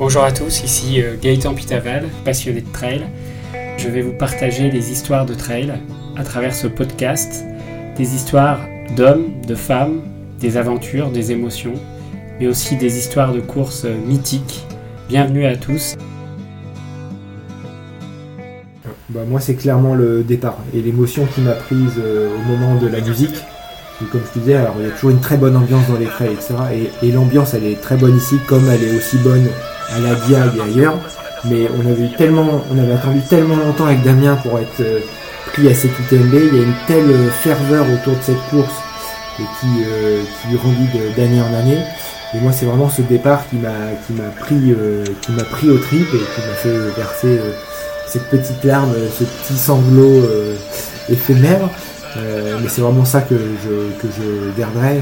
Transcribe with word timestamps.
Bonjour 0.00 0.24
à 0.24 0.32
tous, 0.32 0.64
ici 0.64 1.02
euh, 1.02 1.16
Gaëtan 1.20 1.52
Pitaval, 1.52 2.08
passionné 2.24 2.62
de 2.62 2.72
trail. 2.72 3.02
Je 3.76 3.86
vais 3.90 4.00
vous 4.00 4.14
partager 4.14 4.70
les 4.70 4.90
histoires 4.90 5.26
de 5.26 5.34
trail 5.34 5.74
à 6.16 6.24
travers 6.24 6.54
ce 6.54 6.68
podcast, 6.68 7.44
des 7.98 8.14
histoires 8.14 8.60
d'hommes, 8.96 9.26
de 9.46 9.54
femmes, 9.54 10.00
des 10.40 10.56
aventures, 10.56 11.10
des 11.10 11.32
émotions, 11.32 11.74
mais 12.40 12.46
aussi 12.46 12.76
des 12.76 12.96
histoires 12.96 13.34
de 13.34 13.40
courses 13.40 13.84
mythiques. 13.84 14.64
Bienvenue 15.10 15.44
à 15.44 15.54
tous. 15.58 15.98
Bah, 19.10 19.20
moi, 19.28 19.38
c'est 19.38 19.54
clairement 19.54 19.94
le 19.94 20.22
départ 20.22 20.56
et 20.74 20.80
l'émotion 20.80 21.26
qui 21.26 21.42
m'a 21.42 21.52
prise 21.52 21.96
euh, 21.98 22.30
au 22.38 22.48
moment 22.48 22.80
de 22.80 22.86
la 22.86 23.02
musique. 23.02 23.36
comme 24.10 24.22
je 24.34 24.40
disais, 24.40 24.54
alors 24.54 24.76
il 24.78 24.86
y 24.86 24.88
a 24.88 24.92
toujours 24.92 25.10
une 25.10 25.20
très 25.20 25.36
bonne 25.36 25.56
ambiance 25.56 25.86
dans 25.88 25.98
les 25.98 26.06
trails, 26.06 26.32
etc. 26.32 26.54
Et, 27.02 27.12
l'ambiance, 27.12 27.52
elle 27.52 27.64
est 27.64 27.78
très 27.78 27.96
bonne 27.96 28.16
ici, 28.16 28.36
comme 28.46 28.66
elle 28.70 28.82
est 28.82 28.96
aussi 28.96 29.18
bonne 29.18 29.46
à 29.94 29.98
la 29.98 30.14
Diag 30.14 30.56
et 30.56 30.60
ailleurs. 30.60 30.96
Mais 31.44 31.68
on 31.76 31.86
avait 31.86 32.92
attendu 32.92 33.20
tellement 33.28 33.56
longtemps 33.56 33.86
avec 33.86 34.02
Damien 34.02 34.36
pour 34.36 34.58
être 34.58 34.80
euh, 34.80 35.00
pris 35.46 35.68
à 35.68 35.74
cette 35.74 35.98
UTMB. 35.98 36.34
Il 36.34 36.56
y 36.56 36.60
a 36.60 36.62
une 36.64 36.74
telle 36.86 37.30
ferveur 37.30 37.86
autour 37.86 38.14
de 38.14 38.22
cette 38.22 38.42
course 38.50 38.74
et 39.38 39.42
qui, 39.60 39.84
euh, 39.86 40.22
qui 40.42 40.56
grandit 40.56 40.88
d'année 41.16 41.40
en 41.40 41.54
année. 41.54 41.82
Et 42.34 42.38
moi, 42.40 42.52
c'est 42.52 42.66
vraiment 42.66 42.88
ce 42.88 43.02
départ 43.02 43.48
qui 43.48 43.56
m'a, 43.56 43.70
qui 44.06 44.12
pris, 44.38 44.74
qui 45.22 45.70
au 45.70 45.78
trip 45.78 46.06
et 46.14 46.18
qui 46.18 46.46
m'a 46.46 46.54
fait 46.54 46.78
verser 46.96 47.40
cette 48.10 48.28
petite 48.28 48.64
larme, 48.64 48.92
ce 49.16 49.24
petit 49.24 49.56
sanglot 49.56 50.24
euh, 50.24 50.56
éphémère. 51.08 51.70
Euh, 52.16 52.58
mais 52.60 52.68
c'est 52.68 52.80
vraiment 52.80 53.04
ça 53.04 53.20
que 53.20 53.36
je, 53.36 54.00
que 54.00 54.08
je 54.12 54.58
garderai 54.58 54.96
euh, 54.96 55.00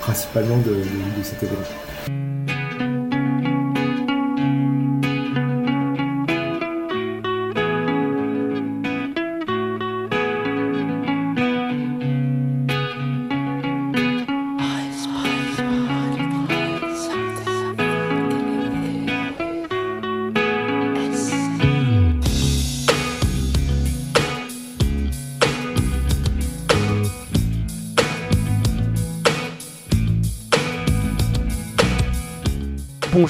principalement 0.00 0.58
de, 0.58 0.70
de 0.70 1.44
événement. 1.44 2.39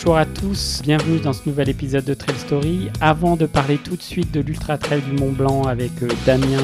Bonjour 0.02 0.16
à 0.16 0.24
tous, 0.24 0.80
bienvenue 0.82 1.18
dans 1.18 1.34
ce 1.34 1.46
nouvel 1.46 1.68
épisode 1.68 2.06
de 2.06 2.14
Trail 2.14 2.38
Story. 2.38 2.88
Avant 3.02 3.36
de 3.36 3.44
parler 3.44 3.76
tout 3.76 3.96
de 3.96 4.02
suite 4.02 4.32
de 4.32 4.40
l'Ultra 4.40 4.78
Trail 4.78 5.02
du 5.02 5.12
Mont 5.12 5.30
Blanc 5.30 5.64
avec 5.64 5.90
euh, 6.02 6.08
Damien 6.24 6.62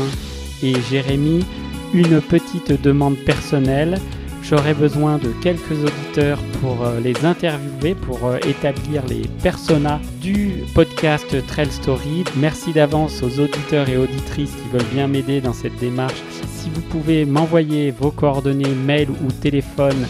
et 0.62 0.72
Jérémy, 0.80 1.44
une 1.92 2.22
petite 2.22 2.80
demande 2.80 3.18
personnelle. 3.26 3.98
J'aurais 4.42 4.72
besoin 4.72 5.18
de 5.18 5.32
quelques 5.42 5.84
auditeurs 5.84 6.38
pour 6.62 6.82
euh, 6.82 6.98
les 6.98 7.26
interviewer, 7.26 7.94
pour 7.94 8.24
euh, 8.24 8.38
établir 8.48 9.04
les 9.06 9.28
personas 9.42 10.00
du 10.22 10.64
podcast 10.74 11.36
Trail 11.46 11.70
Story. 11.70 12.24
Merci 12.36 12.72
d'avance 12.72 13.22
aux 13.22 13.38
auditeurs 13.38 13.90
et 13.90 13.98
auditrices 13.98 14.54
qui 14.54 14.68
veulent 14.72 14.94
bien 14.94 15.08
m'aider 15.08 15.42
dans 15.42 15.52
cette 15.52 15.78
démarche. 15.78 16.22
Si 16.54 16.70
vous 16.70 16.80
pouvez 16.80 17.26
m'envoyer 17.26 17.90
vos 17.90 18.10
coordonnées 18.10 18.74
mail 18.74 19.10
ou 19.10 19.30
téléphone 19.30 20.06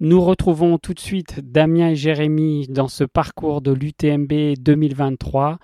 Nous 0.00 0.20
retrouvons 0.20 0.78
tout 0.78 0.94
de 0.94 1.00
suite 1.00 1.40
Damien 1.40 1.88
et 1.88 1.96
Jérémy 1.96 2.68
dans 2.68 2.86
ce 2.86 3.02
parcours 3.02 3.60
de 3.60 3.72
l'UTMB 3.72 4.54
2023. 4.56 5.58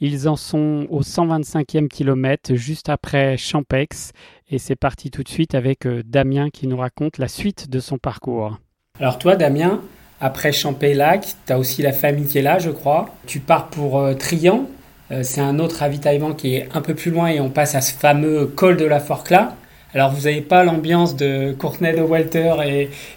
Ils 0.00 0.28
en 0.28 0.36
sont 0.36 0.86
au 0.90 1.00
125e 1.00 1.88
kilomètre, 1.88 2.54
juste 2.54 2.90
après 2.90 3.38
Champex. 3.38 4.12
Et 4.50 4.58
c'est 4.58 4.76
parti 4.76 5.10
tout 5.10 5.22
de 5.22 5.28
suite 5.30 5.54
avec 5.54 5.86
euh, 5.86 6.02
Damien 6.04 6.50
qui 6.50 6.66
nous 6.66 6.76
raconte 6.76 7.16
la 7.16 7.28
suite 7.28 7.70
de 7.70 7.80
son 7.80 7.96
parcours. 7.96 8.58
Alors 9.00 9.18
toi, 9.18 9.36
Damien, 9.36 9.80
après 10.20 10.52
Champey-Lac, 10.52 11.26
tu 11.46 11.52
as 11.54 11.58
aussi 11.58 11.80
la 11.80 11.92
famille 11.92 12.26
qui 12.26 12.36
est 12.36 12.42
là, 12.42 12.58
je 12.58 12.70
crois. 12.70 13.14
Tu 13.26 13.40
pars 13.40 13.68
pour 13.68 14.00
euh, 14.00 14.12
Trian. 14.12 14.66
Euh, 15.12 15.22
c'est 15.22 15.40
un 15.40 15.58
autre 15.58 15.76
ravitaillement 15.76 16.34
qui 16.34 16.56
est 16.56 16.68
un 16.74 16.82
peu 16.82 16.94
plus 16.94 17.10
loin 17.10 17.28
et 17.28 17.40
on 17.40 17.48
passe 17.48 17.74
à 17.74 17.80
ce 17.80 17.94
fameux 17.94 18.44
col 18.44 18.76
de 18.76 18.84
la 18.84 19.00
Forclaz. 19.00 19.54
Alors 19.94 20.12
vous 20.12 20.22
n'avez 20.22 20.42
pas 20.42 20.64
l'ambiance 20.64 21.16
de 21.16 21.52
Courtenay 21.52 21.94
de 21.94 22.02
Walter 22.02 22.54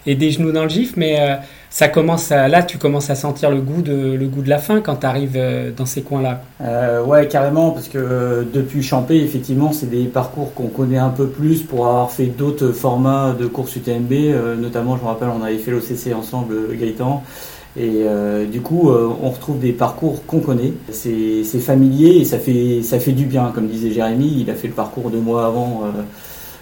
et, 0.06 0.14
des 0.14 0.30
genoux 0.30 0.52
dans 0.52 0.62
le 0.62 0.68
gif, 0.68 0.94
mais 0.96 1.20
euh, 1.20 1.36
ça 1.72 1.88
commence 1.88 2.28
là 2.28 2.62
tu 2.62 2.76
commences 2.76 3.08
à 3.08 3.14
sentir 3.14 3.50
le 3.50 3.62
goût 3.62 3.80
de, 3.80 4.12
le 4.12 4.26
goût 4.26 4.42
de 4.42 4.50
la 4.50 4.58
fin 4.58 4.82
quand 4.82 4.96
tu 4.96 5.06
arrives 5.06 5.36
euh, 5.36 5.70
dans 5.74 5.86
ces 5.86 6.02
coins-là. 6.02 6.42
Euh, 6.60 7.02
ouais, 7.02 7.26
carrément, 7.28 7.70
parce 7.70 7.88
que 7.88 7.96
euh, 7.98 8.42
depuis 8.52 8.82
Champé, 8.82 9.16
effectivement, 9.16 9.72
c'est 9.72 9.88
des 9.88 10.04
parcours 10.04 10.52
qu'on 10.54 10.68
connaît 10.68 10.98
un 10.98 11.08
peu 11.08 11.26
plus 11.26 11.62
pour 11.62 11.86
avoir 11.86 12.10
fait 12.10 12.26
d'autres 12.26 12.72
formats 12.72 13.34
de 13.38 13.46
course 13.46 13.74
UTMB. 13.76 14.12
notamment, 14.60 14.98
je 14.98 15.02
me 15.02 15.08
rappelle, 15.08 15.28
on 15.28 15.42
avait 15.42 15.56
fait 15.56 15.70
l'OCC 15.70 16.14
ensemble, 16.14 16.76
Gaëtan. 16.76 17.22
Et 17.74 18.04
du 18.50 18.60
coup, 18.60 18.90
on 18.90 19.30
retrouve 19.30 19.58
des 19.58 19.72
parcours 19.72 20.26
qu'on 20.26 20.40
connaît. 20.40 20.74
C'est 20.90 21.42
familier 21.58 22.18
et 22.18 22.24
ça 22.26 22.38
fait, 22.38 22.82
ça 22.82 22.98
fait 22.98 23.12
du 23.12 23.24
bien. 23.24 23.50
Comme 23.54 23.66
disait 23.66 23.90
Jérémy, 23.90 24.42
il 24.42 24.50
a 24.50 24.54
fait 24.54 24.68
le 24.68 24.74
parcours 24.74 25.10
deux 25.10 25.20
mois 25.20 25.46
avant 25.46 25.84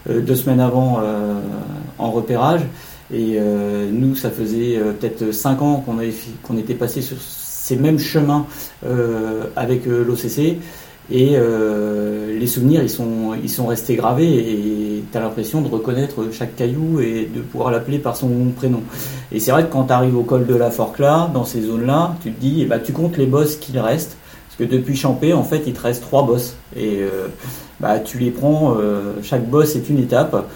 deux 0.08 0.34
semaines 0.34 0.60
avant 0.60 1.00
euh, 1.02 1.34
en 1.98 2.10
repérage. 2.10 2.62
Et 3.12 3.34
euh, 3.38 3.90
nous, 3.92 4.14
ça 4.14 4.30
faisait 4.30 4.78
peut-être 5.00 5.32
cinq 5.32 5.62
ans 5.62 5.82
qu'on 5.84 5.98
qu'on 6.42 6.56
était 6.56 6.74
passé 6.74 7.02
sur 7.02 7.16
ces 7.20 7.76
mêmes 7.76 7.98
chemins 7.98 8.46
avec 9.56 9.86
l'OCC. 9.86 10.58
Et 11.12 11.36
les 12.38 12.46
souvenirs, 12.46 12.82
ils 12.82 12.90
sont, 12.90 13.34
ils 13.42 13.50
sont 13.50 13.66
restés 13.66 13.96
gravés 13.96 14.32
et 14.32 15.04
tu 15.10 15.18
as 15.18 15.20
l'impression 15.20 15.60
de 15.60 15.68
reconnaître 15.68 16.24
chaque 16.32 16.54
caillou 16.54 17.00
et 17.00 17.28
de 17.32 17.40
pouvoir 17.40 17.72
l'appeler 17.72 17.98
par 17.98 18.16
son 18.16 18.28
prénom. 18.56 18.82
Et 19.32 19.40
c'est 19.40 19.50
vrai 19.50 19.64
que 19.64 19.72
quand 19.72 19.84
tu 19.84 19.92
arrives 19.92 20.16
au 20.16 20.22
col 20.22 20.46
de 20.46 20.54
la 20.54 20.70
Forclaz, 20.70 21.30
dans 21.34 21.44
ces 21.44 21.62
zones-là, 21.62 22.14
tu 22.22 22.32
te 22.32 22.40
dis, 22.40 22.62
eh 22.62 22.64
ben, 22.66 22.78
tu 22.78 22.92
comptes 22.92 23.16
les 23.16 23.26
bosses 23.26 23.56
qu'il 23.56 23.78
reste. 23.80 24.16
Parce 24.48 24.70
que 24.70 24.76
depuis 24.76 24.94
Champé, 24.94 25.32
en 25.32 25.42
fait, 25.42 25.62
il 25.66 25.72
te 25.72 25.80
reste 25.80 26.02
trois 26.02 26.24
bosses. 26.24 26.54
Et 26.76 27.00
bah, 27.80 27.98
tu 27.98 28.18
les 28.18 28.30
prends, 28.30 28.76
euh, 28.78 29.14
chaque 29.22 29.48
boss 29.48 29.74
est 29.74 29.88
une 29.88 29.98
étape, 29.98 30.46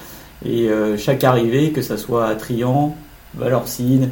et 0.45 0.69
euh, 0.69 0.99
chaque 0.99 1.25
arrivée, 1.25 1.71
que 1.71 1.81
ça 1.81 1.97
soit 1.97 2.27
à 2.27 2.35
Trian, 2.35 2.95
Valorcine, 3.35 4.11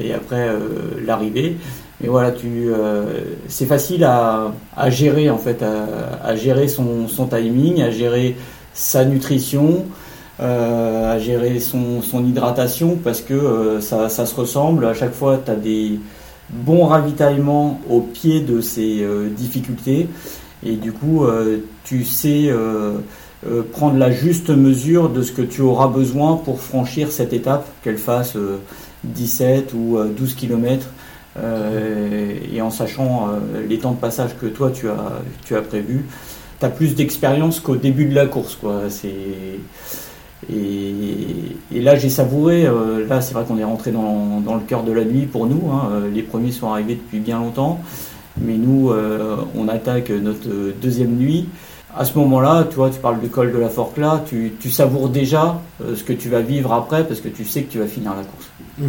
et 0.00 0.14
après 0.14 0.48
euh, 0.48 0.58
l'arrivée, 1.04 1.58
mais 2.00 2.08
voilà, 2.08 2.32
tu, 2.32 2.70
c'est 3.48 3.66
facile 3.66 4.02
à, 4.04 4.52
à, 4.76 4.90
gérer 4.90 5.30
en 5.30 5.38
fait, 5.38 5.62
à, 5.62 6.26
à 6.26 6.34
gérer 6.34 6.66
son, 6.68 7.06
son, 7.06 7.26
timing, 7.26 7.82
à 7.82 7.90
gérer 7.90 8.36
sa 8.72 9.04
nutrition, 9.04 9.84
à 10.40 11.16
gérer 11.20 11.60
son, 11.60 12.02
son, 12.02 12.26
hydratation 12.26 12.98
parce 13.02 13.20
que 13.20 13.78
ça, 13.80 14.08
ça, 14.08 14.26
se 14.26 14.34
ressemble. 14.34 14.86
À 14.86 14.92
chaque 14.92 15.14
fois, 15.14 15.40
tu 15.42 15.52
as 15.52 15.54
des 15.54 16.00
bons 16.50 16.84
ravitaillements 16.86 17.80
au 17.88 18.00
pied 18.00 18.40
de 18.40 18.60
ces 18.60 19.06
difficultés. 19.36 20.08
Et 20.64 20.76
du 20.76 20.92
coup, 20.92 21.24
euh, 21.24 21.58
tu 21.84 22.04
sais 22.04 22.46
euh, 22.48 22.94
euh, 23.46 23.62
prendre 23.62 23.98
la 23.98 24.10
juste 24.10 24.48
mesure 24.50 25.10
de 25.10 25.22
ce 25.22 25.32
que 25.32 25.42
tu 25.42 25.60
auras 25.60 25.88
besoin 25.88 26.36
pour 26.36 26.60
franchir 26.60 27.12
cette 27.12 27.32
étape, 27.32 27.68
qu'elle 27.82 27.98
fasse 27.98 28.36
17 29.04 29.74
ou 29.74 29.98
12 30.16 30.34
km. 30.34 30.88
et 31.36 32.62
en 32.62 32.70
sachant 32.70 33.28
les 33.68 33.78
temps 33.78 33.92
de 33.92 33.98
passage 33.98 34.30
que 34.40 34.46
toi 34.46 34.70
tu 34.70 34.88
as, 34.88 35.20
tu 35.44 35.54
as 35.56 35.60
prévu, 35.60 36.06
tu 36.58 36.64
as 36.64 36.70
plus 36.70 36.94
d'expérience 36.94 37.60
qu'au 37.60 37.76
début 37.76 38.06
de 38.06 38.14
la 38.14 38.26
course. 38.26 38.56
Quoi. 38.56 38.84
Et, 40.50 41.80
là, 41.80 41.96
j'ai 41.96 42.08
savouré. 42.08 42.66
là, 43.08 43.20
c'est 43.20 43.34
vrai 43.34 43.44
qu'on 43.46 43.58
est 43.58 43.64
rentré 43.64 43.90
dans, 43.90 44.40
dans, 44.40 44.54
le 44.54 44.62
cœur 44.62 44.84
de 44.84 44.92
la 44.92 45.04
nuit 45.04 45.26
pour 45.26 45.46
nous. 45.46 45.70
Hein. 45.70 46.04
Les 46.14 46.22
premiers 46.22 46.52
sont 46.52 46.70
arrivés 46.70 46.94
depuis 46.94 47.18
bien 47.18 47.38
longtemps. 47.38 47.82
Mais 48.38 48.54
nous, 48.54 48.90
euh, 48.90 49.36
on 49.56 49.68
attaque 49.68 50.10
notre 50.10 50.48
deuxième 50.80 51.16
nuit. 51.16 51.48
À 51.96 52.04
ce 52.04 52.18
moment-là, 52.18 52.66
tu 52.68 52.76
vois, 52.76 52.90
tu 52.90 52.98
parles 52.98 53.20
du 53.20 53.28
col 53.28 53.52
de 53.52 53.58
la 53.58 53.68
Forclaz, 53.68 54.22
tu, 54.26 54.54
tu 54.58 54.68
déjà 55.12 55.60
euh, 55.80 55.94
ce 55.94 56.02
que 56.02 56.12
tu 56.12 56.28
vas 56.28 56.40
vivre 56.40 56.72
après 56.72 57.04
parce 57.04 57.20
que 57.20 57.28
tu 57.28 57.44
sais 57.44 57.62
que 57.62 57.70
tu 57.70 57.78
vas 57.78 57.86
finir 57.86 58.10
la 58.10 58.22
course. 58.22 58.50
Mmh. 58.78 58.86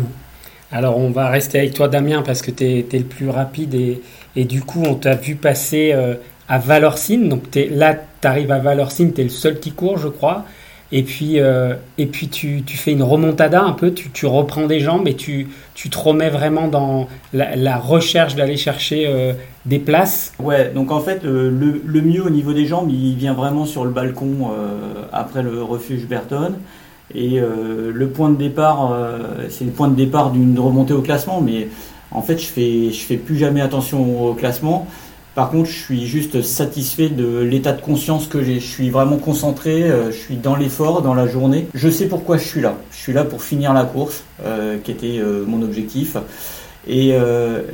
Alors, 0.72 0.98
on 0.98 1.12
va 1.12 1.30
rester 1.30 1.60
avec 1.60 1.76
toi, 1.76 1.88
Damien, 1.88 2.24
parce 2.24 2.42
que 2.42 2.50
tu 2.50 2.64
es, 2.64 2.88
le 2.92 3.04
plus 3.04 3.30
rapide 3.30 3.76
et, 3.76 4.02
et, 4.36 4.46
du 4.46 4.62
coup, 4.62 4.82
on 4.84 4.96
t'a 4.96 5.14
vu 5.14 5.36
passer 5.36 5.92
euh, 5.94 6.16
à 6.50 6.58
Valorcine. 6.58 7.30
Donc 7.30 7.44
là, 7.72 7.94
tu 7.94 8.28
arrives 8.28 8.52
à 8.52 8.58
Valorcine, 8.58 9.14
tu 9.14 9.22
es 9.22 9.24
le 9.26 9.30
seul 9.30 9.60
qui 9.60 9.72
court, 9.72 10.00
je 10.00 10.08
crois. 10.08 10.46
Et 10.92 11.04
puis, 11.04 11.40
euh, 11.40 11.74
et 11.98 12.06
puis 12.06 12.28
tu, 12.28 12.62
tu, 12.64 12.78
fais 12.78 12.92
une 12.92 13.02
remontada 13.02 13.62
un 13.62 13.72
peu, 13.72 13.92
tu, 13.92 14.12
tu, 14.12 14.28
reprends 14.28 14.68
des 14.68 14.80
jambes 14.80 15.08
et 15.08 15.16
tu, 15.16 15.48
tu 15.74 15.90
te 15.90 15.98
remets 15.98 16.30
vraiment 16.30 16.68
dans 16.68 17.08
la, 17.34 17.78
recherche 17.78 18.36
d'aller 18.36 18.56
chercher 18.56 19.08
euh, 19.08 19.34
des 19.66 19.80
places. 19.80 20.34
Ouais, 20.40 20.72
donc 20.74 20.92
en 20.92 21.00
fait, 21.00 21.24
le, 21.24 21.50
le, 21.50 22.02
mieux 22.02 22.24
au 22.24 22.30
niveau 22.30 22.54
des 22.54 22.68
jambes, 22.68 22.90
il 22.92 23.16
vient 23.16 23.34
vraiment 23.34 23.66
sur 23.66 23.84
le 23.84 23.90
balcon 23.90 24.52
après 25.12 25.42
le 25.42 25.64
refuge 25.64 26.06
Berton. 26.08 26.54
Et 27.14 27.40
le 27.40 28.08
point 28.10 28.30
de 28.30 28.38
départ, 28.38 28.96
c'est 29.50 29.66
le 29.66 29.72
point 29.72 29.88
de 29.88 29.96
départ 29.96 30.32
d'une 30.32 30.58
remontée 30.60 30.94
au 30.94 31.02
classement, 31.02 31.42
mais 31.42 31.68
en 32.12 32.22
fait, 32.22 32.38
je 32.38 32.48
fais, 32.48 32.92
je 32.92 33.00
fais 33.00 33.18
plus 33.18 33.38
jamais 33.38 33.62
attention 33.62 34.30
au 34.30 34.34
classement. 34.34 34.88
Par 35.36 35.50
contre, 35.50 35.70
je 35.70 35.78
suis 35.78 36.08
juste 36.08 36.42
satisfait 36.42 37.10
de 37.10 37.40
l'état 37.40 37.74
de 37.74 37.82
conscience 37.82 38.28
que 38.28 38.42
j'ai. 38.42 38.62
Je 38.62 38.66
suis 38.66 38.90
vraiment 38.90 39.18
concentré, 39.18 39.84
euh, 39.84 40.10
je 40.10 40.16
suis 40.16 40.38
dans 40.38 40.56
l'effort, 40.56 41.02
dans 41.02 41.14
la 41.14 41.28
journée. 41.28 41.68
Je 41.74 41.90
sais 41.90 42.08
pourquoi 42.08 42.38
je 42.38 42.46
suis 42.46 42.62
là. 42.62 42.78
Je 42.92 42.96
suis 42.96 43.12
là 43.12 43.26
pour 43.26 43.44
finir 43.44 43.74
la 43.74 43.84
course, 43.84 44.24
euh, 44.46 44.78
qui 44.82 44.92
était 44.92 45.20
euh, 45.20 45.44
mon 45.46 45.62
objectif. 45.62 46.16
Et 46.88 47.16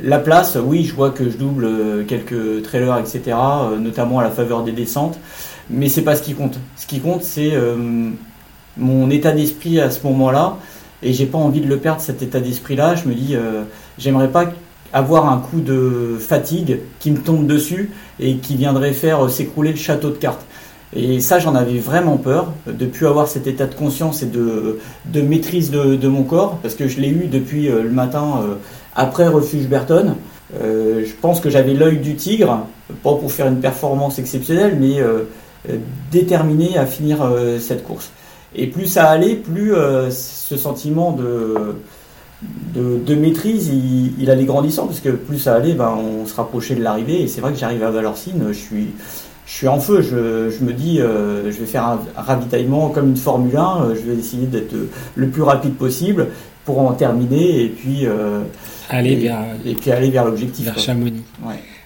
la 0.02 0.18
place, 0.18 0.56
oui, 0.56 0.84
je 0.84 0.94
vois 0.94 1.10
que 1.10 1.28
je 1.28 1.36
double 1.36 2.06
quelques 2.08 2.62
trailers, 2.62 2.96
etc., 2.96 3.36
notamment 3.78 4.20
à 4.20 4.22
la 4.22 4.30
faveur 4.30 4.64
des 4.64 4.72
descentes. 4.72 5.18
Mais 5.68 5.90
c'est 5.90 6.00
pas 6.00 6.16
ce 6.16 6.22
qui 6.22 6.32
compte. 6.32 6.58
Ce 6.76 6.86
qui 6.86 6.98
compte, 6.98 7.22
c'est 7.22 7.52
mon 8.78 9.10
état 9.10 9.32
d'esprit 9.32 9.80
à 9.80 9.90
ce 9.90 10.02
moment-là. 10.06 10.56
Et 11.02 11.12
j'ai 11.12 11.26
pas 11.26 11.36
envie 11.36 11.60
de 11.60 11.66
le 11.66 11.76
perdre, 11.76 12.00
cet 12.00 12.22
état 12.22 12.40
d'esprit-là. 12.40 12.94
Je 12.94 13.06
me 13.06 13.12
dis, 13.12 13.36
j'aimerais 13.98 14.28
pas 14.28 14.46
avoir 14.92 15.30
un 15.30 15.38
coup 15.38 15.60
de 15.60 16.16
fatigue 16.18 16.80
qui 16.98 17.10
me 17.10 17.18
tombe 17.18 17.46
dessus 17.46 17.90
et 18.20 18.36
qui 18.36 18.56
viendrait 18.56 18.92
faire 18.92 19.30
s'écrouler 19.30 19.70
le 19.70 19.76
château 19.76 20.10
de 20.10 20.16
cartes. 20.16 20.44
Et 20.94 21.20
ça, 21.20 21.38
j'en 21.38 21.54
avais 21.54 21.78
vraiment 21.78 22.18
peur, 22.18 22.52
de 22.66 22.84
plus 22.84 23.06
avoir 23.06 23.26
cet 23.26 23.46
état 23.46 23.66
de 23.66 23.74
conscience 23.74 24.22
et 24.22 24.26
de, 24.26 24.78
de 25.06 25.22
maîtrise 25.22 25.70
de, 25.70 26.08
mon 26.08 26.22
corps, 26.22 26.58
parce 26.58 26.74
que 26.74 26.86
je 26.86 27.00
l'ai 27.00 27.08
eu 27.08 27.28
depuis 27.28 27.68
euh, 27.68 27.82
le 27.82 27.90
matin 27.90 28.40
euh, 28.42 28.54
après 28.94 29.26
Refuge 29.26 29.68
Berton. 29.68 30.16
Euh, 30.60 31.02
je 31.06 31.12
pense 31.18 31.40
que 31.40 31.48
j'avais 31.48 31.72
l'œil 31.72 31.98
du 31.98 32.14
tigre, 32.14 32.66
pas 33.02 33.14
pour 33.14 33.32
faire 33.32 33.46
une 33.46 33.60
performance 33.60 34.18
exceptionnelle, 34.18 34.76
mais 34.78 34.98
déterminé 36.10 36.76
à 36.76 36.84
finir 36.84 37.26
cette 37.58 37.84
course. 37.84 38.10
Et 38.54 38.66
plus 38.66 38.86
ça 38.86 39.08
allait, 39.08 39.36
plus 39.36 39.72
ce 40.10 40.56
sentiment 40.58 41.12
de 41.12 41.76
de, 42.74 43.14
maîtrise, 43.14 43.70
il, 44.18 44.30
allait 44.30 44.44
grandissant, 44.44 44.86
parce 44.86 45.00
que 45.00 45.10
plus 45.10 45.38
ça 45.38 45.54
allait, 45.54 45.74
ben, 45.74 45.94
on 45.96 46.26
se 46.26 46.34
rapprochait 46.34 46.74
de 46.74 46.82
l'arrivée. 46.82 47.22
Et 47.22 47.28
c'est 47.28 47.40
vrai 47.40 47.52
que 47.52 47.58
j'arrive 47.58 47.82
à 47.82 47.90
Valorcine, 47.90 48.44
je 48.48 48.52
suis, 48.52 48.88
je 49.46 49.52
suis 49.52 49.68
en 49.68 49.80
feu. 49.80 50.00
Je, 50.02 50.64
me 50.64 50.72
dis, 50.72 51.00
euh, 51.00 51.50
je 51.52 51.58
vais 51.58 51.66
faire 51.66 51.84
un 51.84 52.00
ravitaillement 52.16 52.88
comme 52.88 53.10
une 53.10 53.16
Formule 53.16 53.56
1. 53.56 53.60
Euh, 53.60 53.94
je 53.94 54.10
vais 54.10 54.18
essayer 54.18 54.46
d'être 54.46 54.74
le 55.14 55.28
plus 55.28 55.42
rapide 55.42 55.74
possible 55.74 56.28
pour 56.64 56.78
en 56.80 56.92
terminer 56.92 57.64
et 57.64 57.68
puis 57.68 58.06
euh, 58.06 58.40
aller 58.88 59.16
vers 59.16 59.40
et 59.66 59.74
puis 59.74 59.90
aller 59.90 60.10
vers 60.10 60.24
l'objectif. 60.24 60.66
Vers 60.66 60.78
Chamonix. 60.78 61.24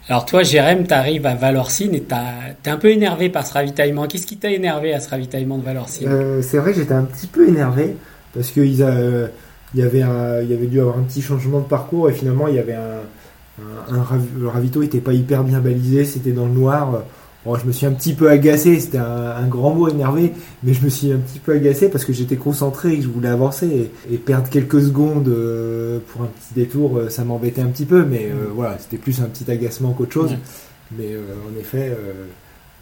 Alors 0.08 0.26
toi, 0.26 0.44
Jérém, 0.44 0.86
tu 0.86 0.94
arrives 0.94 1.26
à 1.26 1.34
Valorcine 1.34 1.94
et 1.94 2.04
tu 2.04 2.14
es 2.14 2.70
un 2.70 2.76
peu 2.76 2.90
énervé 2.90 3.28
par 3.28 3.44
ce 3.44 3.54
ravitaillement. 3.54 4.06
Qu'est-ce 4.06 4.26
qui 4.26 4.36
t'a 4.36 4.50
énervé 4.50 4.94
à 4.94 5.00
ce 5.00 5.08
ravitaillement 5.08 5.58
de 5.58 5.64
Valorcine? 5.64 6.08
C'est 6.42 6.58
vrai 6.58 6.72
que 6.72 6.78
j'étais 6.78 6.94
un 6.94 7.04
petit 7.04 7.26
peu 7.26 7.48
énervé 7.48 7.96
parce 8.32 8.50
qu'ils 8.50 8.84
il 9.76 9.80
y 9.80 9.84
avait 9.84 10.00
il 10.42 10.50
y 10.50 10.54
avait 10.54 10.66
dû 10.66 10.80
avoir 10.80 10.98
un 10.98 11.02
petit 11.02 11.22
changement 11.22 11.60
de 11.60 11.66
parcours 11.66 12.08
et 12.08 12.12
finalement 12.12 12.48
il 12.48 12.54
y 12.54 12.58
avait 12.58 12.74
un, 12.74 13.02
le 14.38 14.48
ravito 14.48 14.82
était 14.82 15.00
pas 15.00 15.12
hyper 15.12 15.44
bien 15.44 15.60
balisé, 15.60 16.04
c'était 16.04 16.32
dans 16.32 16.46
le 16.46 16.52
noir. 16.52 17.02
Bon, 17.46 17.54
je 17.54 17.64
me 17.64 17.70
suis 17.70 17.86
un 17.86 17.92
petit 17.92 18.12
peu 18.12 18.28
agacé, 18.28 18.80
c'était 18.80 18.98
un, 18.98 19.46
grand 19.46 19.72
mot 19.72 19.88
énervé, 19.88 20.32
mais 20.64 20.74
je 20.74 20.84
me 20.84 20.88
suis 20.88 21.12
un 21.12 21.18
petit 21.18 21.38
peu 21.38 21.52
agacé 21.52 21.88
parce 21.88 22.04
que 22.04 22.12
j'étais 22.12 22.34
concentré 22.34 22.94
et 22.94 22.96
que 22.96 23.04
je 23.04 23.08
voulais 23.08 23.28
avancer 23.28 23.92
et, 24.10 24.16
perdre 24.16 24.50
quelques 24.50 24.82
secondes 24.82 25.28
euh, 25.28 26.00
pour 26.08 26.22
un 26.22 26.26
petit 26.26 26.54
détour, 26.54 26.98
euh, 26.98 27.08
ça 27.08 27.22
m'embêtait 27.22 27.62
un 27.62 27.68
petit 27.68 27.84
peu, 27.84 28.04
mais 28.04 28.24
euh, 28.32 28.48
voilà, 28.52 28.76
c'était 28.80 28.96
plus 28.96 29.20
un 29.20 29.26
petit 29.26 29.48
agacement 29.48 29.92
qu'autre 29.92 30.12
chose. 30.12 30.36
Mais 30.98 31.14
en 31.16 31.60
effet, 31.60 31.96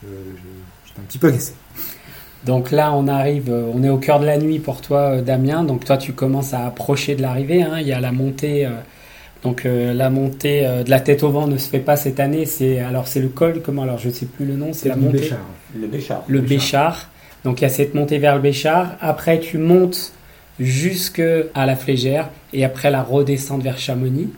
j'étais 0.03 1.01
un 1.01 1.05
petit 1.07 1.19
peu 1.19 1.27
agacé. 1.27 1.53
Donc 2.47 2.71
là, 2.71 2.93
on 2.93 3.09
arrive, 3.09 3.51
euh, 3.51 3.71
on 3.75 3.83
est 3.83 3.89
au 3.89 3.97
cœur 3.97 4.21
de 4.21 4.27
la 4.27 4.37
nuit 4.37 4.59
pour 4.59 4.81
toi, 4.81 5.17
euh, 5.17 5.23
Damien. 5.23 5.65
Donc 5.65 5.85
toi, 5.85 5.97
tu 5.97 6.13
commences 6.13 6.53
à 6.53 6.67
approcher 6.67 7.15
de 7.15 7.23
l'arrivée. 7.23 7.63
Hein. 7.63 7.79
Il 7.81 7.87
y 7.87 7.93
a 7.93 8.01
la 8.01 8.13
montée. 8.13 8.67
Euh, 8.67 8.71
donc 9.43 9.65
la 9.67 10.09
montée 10.09 10.63
de 10.63 10.89
la 10.89 11.01
tête 11.01 11.23
au 11.23 11.29
vent 11.29 11.47
ne 11.47 11.59
se 11.59 11.69
fait 11.69 11.79
pas 11.79 11.97
cette 11.97 12.19
année. 12.19 12.47
C'est 12.47 12.81
alors 12.81 13.07
c'est 13.07 13.21
le 13.21 13.29
col. 13.29 13.61
Comment 13.63 13.83
alors 13.83 13.99
je 13.99 14.09
ne 14.09 14.13
sais 14.15 14.25
plus 14.25 14.47
le 14.47 14.57
nom. 14.57 14.73
C'est 14.73 14.89
la 14.89 14.97
montée. 14.97 15.19
Béchard. 15.19 15.39
Le 15.79 15.87
Béchard. 15.87 16.25
Le 16.29 16.41
Béchard. 16.41 17.11
Donc 17.45 17.61
il 17.61 17.65
y 17.65 17.67
a 17.67 17.69
cette 17.69 17.95
montée 17.95 18.17
vers 18.17 18.37
le 18.37 18.41
Béchard. 18.41 18.97
Après, 19.03 19.41
tu 19.41 19.59
montes 19.59 20.15
jusque 20.59 21.23
à 21.55 21.67
la 21.67 21.77
Flégère 21.77 22.31
et 22.55 22.65
après 22.65 22.91
la 22.91 23.03
redescente 23.03 23.63
vers 23.63 23.77
Chamonix. 23.77 24.31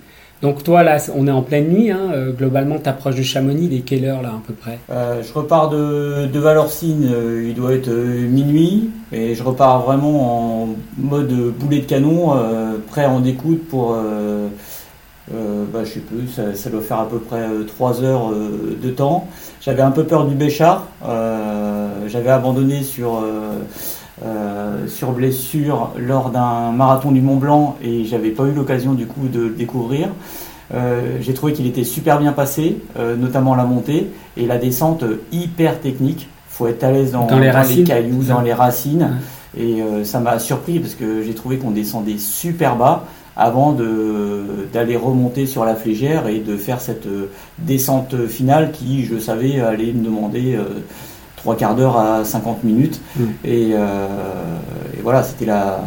Donc 0.43 0.63
toi, 0.63 0.83
là, 0.83 0.99
on 1.15 1.27
est 1.27 1.33
en 1.33 1.43
pleine 1.43 1.69
nuit. 1.69 1.91
Hein. 1.91 2.11
Euh, 2.13 2.33
globalement, 2.33 2.79
tu 2.79 2.89
approches 2.89 3.17
de 3.17 3.23
Chamonix. 3.23 3.69
Il 3.71 3.75
est 3.75 3.81
quelle 3.81 4.05
heure, 4.05 4.23
là, 4.23 4.29
à 4.31 4.41
peu 4.47 4.53
près 4.53 4.79
euh, 4.91 5.23
Je 5.23 5.33
repars 5.33 5.71
de, 5.71 6.39
Valorcine. 6.39 7.09
Euh, 7.11 7.47
il 7.49 7.55
doit 7.55 7.73
être 7.73 7.91
minuit. 7.91 8.91
Et 9.13 9.35
je 9.35 9.43
repars 9.43 9.83
vraiment 9.83 10.63
en 10.63 10.69
mode 10.99 11.33
boulet 11.59 11.79
de 11.79 11.87
canon, 11.87 12.35
prêt 12.91 13.07
en 13.07 13.21
découdre 13.21 13.63
pour... 13.71 13.97
bah, 15.31 15.85
je 15.85 15.91
sais 15.91 16.01
plus, 16.01 16.29
ça, 16.29 16.71
doit 16.71 16.81
faire 16.81 17.01
à 17.01 17.09
peu 17.09 17.19
près 17.19 17.47
3 17.69 18.03
heures 18.03 18.33
de 18.33 18.91
temps. 18.91 19.29
J'avais 19.61 19.83
un 19.83 19.93
peu 19.93 20.03
peur 20.03 20.27
du 20.27 20.35
Béchard. 20.35 20.89
J'avais 22.09 22.31
abandonné 22.31 22.83
sur... 22.83 23.25
sur 24.89 25.13
blessure 25.13 25.93
lors 25.99 26.31
d'un 26.31 26.73
marathon 26.73 27.13
du 27.13 27.21
Mont 27.21 27.37
Blanc 27.37 27.77
et 27.83 28.05
j'avais 28.05 28.31
pas 28.31 28.45
eu 28.45 28.53
l'occasion 28.53 28.95
du 28.95 29.07
coup 29.07 29.29
de 29.29 29.41
le 29.41 29.51
découvrir. 29.51 30.09
Euh, 30.75 31.19
j'ai 31.21 31.35
trouvé 31.35 31.53
qu'il 31.53 31.67
était 31.67 31.85
super 31.85 32.19
bien 32.19 32.33
passé, 32.33 32.79
euh, 32.99 33.17
notamment 33.17 33.55
la 33.55 33.65
montée 33.65 34.09
et 34.37 34.47
la 34.47 34.59
descente 34.59 35.05
hyper 35.33 35.81
technique. 35.81 36.29
Faut 36.49 36.67
être 36.67 36.85
à 36.85 36.91
l'aise 36.91 37.13
dans, 37.13 37.27
les, 37.39 37.85
cailloux, 37.85 38.25
dans 38.25 38.41
les 38.41 38.53
racines. 38.53 39.19
Et 39.57 39.83
euh, 39.83 40.05
ça 40.05 40.21
m'a 40.21 40.39
surpris 40.39 40.81
parce 40.81 40.95
que 40.95 41.23
j'ai 41.23 41.35
trouvé 41.35 41.59
qu'on 41.59 41.71
descendait 41.71 42.19
super 42.19 42.77
bas 42.77 43.05
avant 43.39 43.77
d'aller 44.73 44.97
remonter 44.97 45.45
sur 45.45 45.67
la 45.67 45.75
flégère 45.75 46.27
et 46.27 46.39
de 46.39 46.57
faire 46.57 46.81
cette 46.81 47.07
descente 47.59 48.27
finale 48.29 48.73
qui, 48.73 49.05
je 49.05 49.19
savais, 49.19 49.61
allait 49.61 49.93
me 49.93 50.03
demander 50.03 50.59
trois 51.47 51.57
quarts 51.57 51.77
d'heure 51.77 51.97
à 51.97 52.25
50 52.25 52.65
minutes. 52.65 53.01
Mm. 53.15 53.25
Et, 53.45 53.71
et, 53.71 55.03
voilà, 55.03 55.23
c'était 55.23 55.47
la. 55.47 55.81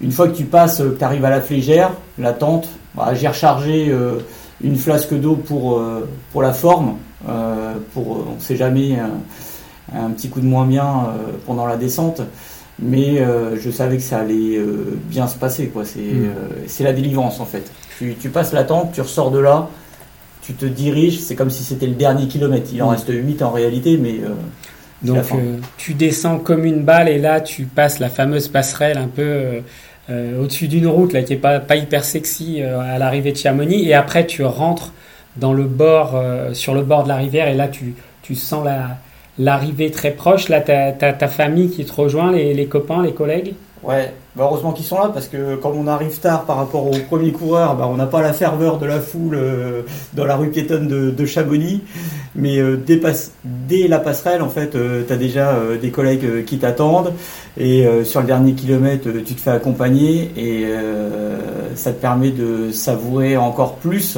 Une 0.00 0.12
fois 0.12 0.28
que 0.28 0.34
tu 0.34 0.44
passes, 0.44 0.78
que 0.78 0.96
tu 0.96 1.04
arrives 1.04 1.24
à 1.26 1.30
la 1.30 1.42
flégère, 1.42 1.90
la 2.18 2.32
tente, 2.32 2.68
bah, 2.94 3.14
j'ai 3.14 3.28
rechargé 3.28 3.90
euh, 3.90 4.18
une 4.62 4.76
flasque 4.76 5.14
d'eau 5.14 5.36
pour, 5.36 5.78
euh, 5.78 6.08
pour 6.32 6.42
la 6.42 6.52
forme, 6.52 6.96
euh, 7.28 7.74
pour 7.92 8.26
on 8.28 8.34
ne 8.36 8.40
sait 8.40 8.56
jamais 8.56 8.98
un, 9.94 10.10
petit 10.10 10.30
coup 10.30 10.40
de 10.40 10.46
moins 10.46 10.66
bien 10.66 11.06
pendant 11.46 11.66
la 11.66 11.76
descente. 11.76 12.22
Mais 12.80 13.20
je 13.60 13.70
savais 13.70 13.96
que 13.96 14.02
ça 14.02 14.18
allait 14.18 14.60
bien 15.04 15.26
se 15.26 15.36
passer. 15.36 15.66
Quoi. 15.68 15.84
C'est, 15.84 16.00
mm. 16.00 16.34
c'est 16.66 16.84
la 16.84 16.92
délivrance 16.92 17.40
en 17.40 17.44
fait. 17.44 17.70
Tu, 17.98 18.14
tu 18.20 18.30
passes 18.30 18.52
la 18.52 18.64
tente, 18.64 18.92
tu 18.92 19.00
ressors 19.00 19.30
de 19.32 19.38
là, 19.38 19.68
tu 20.42 20.54
te 20.54 20.64
diriges, 20.64 21.18
c'est 21.20 21.34
comme 21.34 21.50
si 21.50 21.64
c'était 21.64 21.88
le 21.88 21.94
dernier 21.94 22.28
kilomètre. 22.28 22.70
Il 22.72 22.82
en 22.82 22.88
mm. 22.88 22.90
reste 22.90 23.10
8 23.12 23.42
en 23.42 23.50
réalité, 23.50 23.96
mais. 23.96 24.20
Donc 25.02 25.24
tu 25.76 25.94
descends 25.94 26.38
comme 26.38 26.64
une 26.64 26.82
balle 26.82 27.08
et 27.08 27.18
là 27.18 27.40
tu 27.40 27.64
passes 27.64 28.00
la 28.00 28.08
fameuse 28.08 28.48
passerelle 28.48 28.98
un 28.98 29.06
peu 29.06 29.62
euh, 30.10 30.42
au-dessus 30.42 30.68
d'une 30.68 30.86
route 30.86 31.12
là 31.12 31.22
qui 31.22 31.34
est 31.34 31.36
pas, 31.36 31.60
pas 31.60 31.76
hyper 31.76 32.04
sexy 32.04 32.62
euh, 32.62 32.80
à 32.80 32.98
l'arrivée 32.98 33.32
de 33.32 33.36
Chamonix. 33.36 33.88
Et 33.88 33.94
après 33.94 34.26
tu 34.26 34.42
rentres 34.42 34.92
dans 35.36 35.52
le 35.52 35.64
bord 35.64 36.16
euh, 36.16 36.52
sur 36.52 36.74
le 36.74 36.82
bord 36.82 37.04
de 37.04 37.08
la 37.08 37.16
rivière 37.16 37.48
et 37.48 37.54
là 37.54 37.68
tu, 37.68 37.94
tu 38.22 38.34
sens 38.34 38.64
la 38.64 38.98
l'arrivée 39.38 39.92
très 39.92 40.10
proche. 40.10 40.48
Là 40.48 40.60
tu 40.60 40.72
as, 40.72 40.92
ta 40.92 41.28
famille 41.28 41.70
qui 41.70 41.84
te 41.84 41.92
rejoint 41.92 42.32
les, 42.32 42.54
les 42.54 42.66
copains 42.66 43.02
les 43.02 43.12
collègues? 43.12 43.54
Ouais, 43.82 44.12
bah, 44.34 44.44
heureusement 44.50 44.72
qu'ils 44.72 44.84
sont 44.84 44.98
là 44.98 45.10
parce 45.12 45.28
que 45.28 45.54
quand 45.56 45.72
on 45.74 45.86
arrive 45.86 46.18
tard 46.18 46.44
par 46.44 46.56
rapport 46.56 46.86
au 46.86 46.98
premier 47.08 47.30
coureur, 47.30 47.76
bah 47.76 47.86
on 47.88 47.96
n'a 47.96 48.06
pas 48.06 48.22
la 48.22 48.32
ferveur 48.32 48.78
de 48.78 48.86
la 48.86 48.98
foule 49.00 49.36
euh, 49.36 49.82
dans 50.14 50.24
la 50.24 50.36
rue 50.36 50.48
piétonne 50.48 50.88
de, 50.88 51.10
de. 51.10 51.26
Mais 52.34 52.58
euh, 52.58 52.76
dès, 52.76 53.88
la 53.88 53.98
passerelle, 54.00 54.42
en 54.42 54.48
fait, 54.48 54.74
euh, 54.74 55.04
tu 55.06 55.12
as 55.12 55.16
déjà 55.16 55.54
des 55.80 55.90
collègues 55.90 56.44
qui 56.44 56.58
t'attendent. 56.58 57.12
Et 57.56 57.86
sur 58.04 58.20
le 58.20 58.26
dernier 58.26 58.52
kilomètre, 58.52 59.08
tu 59.24 59.34
te 59.34 59.40
fais 59.40 59.50
accompagner 59.50 60.30
et 60.36 60.66
ça 61.74 61.92
te 61.92 62.00
permet 62.00 62.30
de 62.30 62.70
savourer 62.70 63.36
encore 63.36 63.76
plus 63.76 64.16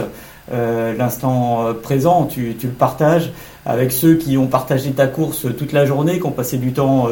l'instant 0.50 1.72
présent. 1.82 2.26
Tu, 2.26 2.54
le 2.62 2.68
partages 2.70 3.32
avec 3.64 3.92
ceux 3.92 4.16
qui 4.16 4.36
ont 4.36 4.46
partagé 4.46 4.90
ta 4.90 5.06
course 5.06 5.46
toute 5.56 5.72
la 5.72 5.86
journée, 5.86 6.18
qui 6.18 6.26
ont 6.26 6.32
passé 6.32 6.58
du 6.58 6.72
temps 6.72 7.08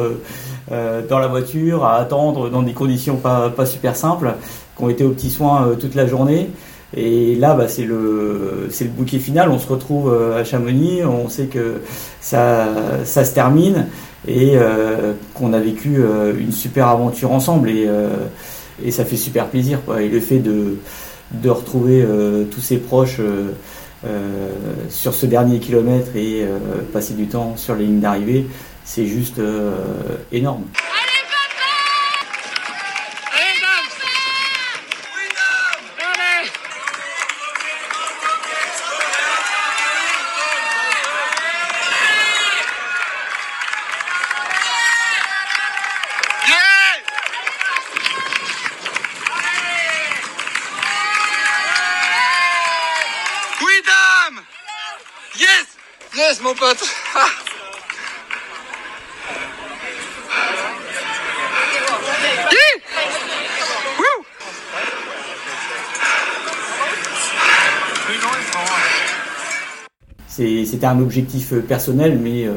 dans 0.69 1.19
la 1.19 1.27
voiture, 1.27 1.83
à 1.83 1.97
attendre 1.97 2.49
dans 2.49 2.61
des 2.61 2.73
conditions 2.73 3.17
pas, 3.17 3.65
super 3.65 3.95
simples, 3.95 4.33
qui 4.77 4.83
ont 4.83 4.89
été 4.89 5.03
aux 5.03 5.11
petits 5.11 5.31
soins 5.31 5.67
euh, 5.67 5.75
toute 5.75 5.95
la 5.95 6.07
journée. 6.07 6.49
Et 6.95 7.35
là, 7.35 7.53
bah, 7.53 7.67
c'est 7.67 7.85
le 7.85 8.69
bouquet 8.95 9.19
final. 9.19 9.49
On 9.49 9.59
se 9.59 9.67
retrouve 9.67 10.11
à 10.35 10.43
Chamonix, 10.43 11.03
on 11.03 11.29
sait 11.29 11.45
que 11.45 11.81
ça 12.19 12.65
se 13.05 13.33
termine 13.33 13.85
et 14.27 14.57
qu'on 15.35 15.53
a 15.53 15.59
vécu 15.59 16.01
une 16.39 16.51
super 16.51 16.87
aventure 16.87 17.31
ensemble 17.31 17.69
et 17.69 18.89
ça 18.89 19.05
fait 19.05 19.17
super 19.17 19.49
plaisir. 19.49 19.81
Et 19.99 20.07
le 20.07 20.19
fait 20.19 20.39
de 20.39 20.77
de 21.31 21.49
retrouver 21.51 22.03
tous 22.49 22.61
ses 22.61 22.77
proches 22.77 23.21
euh, 24.05 24.51
sur 24.89 25.13
ce 25.13 25.25
dernier 25.25 25.59
kilomètre 25.59 26.15
et 26.15 26.43
euh, 26.43 26.57
passer 26.93 27.15
du 27.15 27.27
temps 27.27 27.57
sur 27.57 27.75
les 27.75 27.83
lignes 27.83 27.99
d'arrivée, 27.99 28.45
c'est 28.89 29.05
juste 29.05 29.37
euh, 29.37 30.17
énorme. 30.31 30.65
mon 56.41 56.55
pote. 56.55 56.83
C'était 70.65 70.78
un 70.91 70.99
objectif 70.99 71.53
personnel, 71.67 72.19
mais 72.21 72.45
euh, 72.45 72.53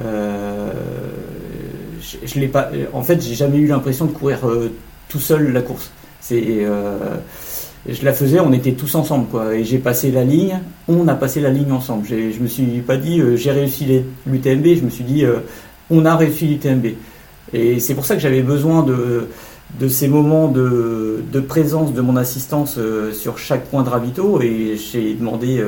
euh, 0.00 0.72
je, 2.00 2.38
l'ai 2.38 2.48
pas. 2.48 2.70
En 2.92 3.02
fait, 3.02 3.22
j'ai 3.22 3.34
jamais 3.34 3.58
eu 3.58 3.66
l'impression 3.66 4.06
de 4.06 4.12
courir 4.12 4.48
euh, 4.48 4.72
tout 5.08 5.20
seul 5.20 5.52
la 5.52 5.62
course. 5.62 5.90
C'est 6.20 6.64
je 7.88 8.04
la 8.04 8.12
faisais, 8.12 8.40
on 8.40 8.52
était 8.52 8.72
tous 8.72 8.94
ensemble, 8.94 9.26
quoi. 9.28 9.54
Et 9.54 9.64
j'ai 9.64 9.78
passé 9.78 10.10
la 10.10 10.24
ligne, 10.24 10.58
on 10.88 11.06
a 11.08 11.14
passé 11.14 11.40
la 11.40 11.50
ligne 11.50 11.72
ensemble. 11.72 12.06
Je 12.08 12.40
me 12.40 12.48
suis 12.48 12.64
pas 12.80 12.96
dit 12.96 13.20
euh, 13.20 13.36
j'ai 13.36 13.52
réussi 13.52 13.86
l'UTMB, 14.26 14.66
je 14.74 14.82
me 14.82 14.90
suis 14.90 15.04
dit 15.04 15.24
euh, 15.24 15.38
on 15.90 16.04
a 16.04 16.16
réussi 16.16 16.46
l'UTMB. 16.46 16.86
Et 17.52 17.78
c'est 17.78 17.94
pour 17.94 18.04
ça 18.04 18.16
que 18.16 18.20
j'avais 18.20 18.42
besoin 18.42 18.82
de, 18.82 19.28
de 19.78 19.88
ces 19.88 20.08
moments 20.08 20.48
de, 20.48 21.22
de 21.32 21.40
présence 21.40 21.92
de 21.92 22.00
mon 22.00 22.16
assistance 22.16 22.76
euh, 22.78 23.12
sur 23.12 23.36
chaque 23.38 23.64
point 23.66 23.82
de 23.82 23.88
ravito. 23.88 24.40
Et 24.40 24.76
j'ai 24.76 25.14
demandé 25.14 25.64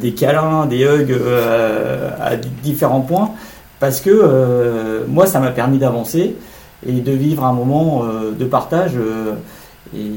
des 0.00 0.12
câlins, 0.12 0.66
des 0.66 0.84
hugs 0.84 1.16
à 2.20 2.36
différents 2.36 3.00
points, 3.00 3.30
parce 3.80 4.00
que 4.00 5.04
moi 5.08 5.26
ça 5.26 5.40
m'a 5.40 5.50
permis 5.50 5.78
d'avancer 5.78 6.36
et 6.86 6.92
de 7.00 7.12
vivre 7.12 7.44
un 7.44 7.52
moment 7.52 8.04
de 8.38 8.44
partage 8.44 8.92
et 9.96 10.10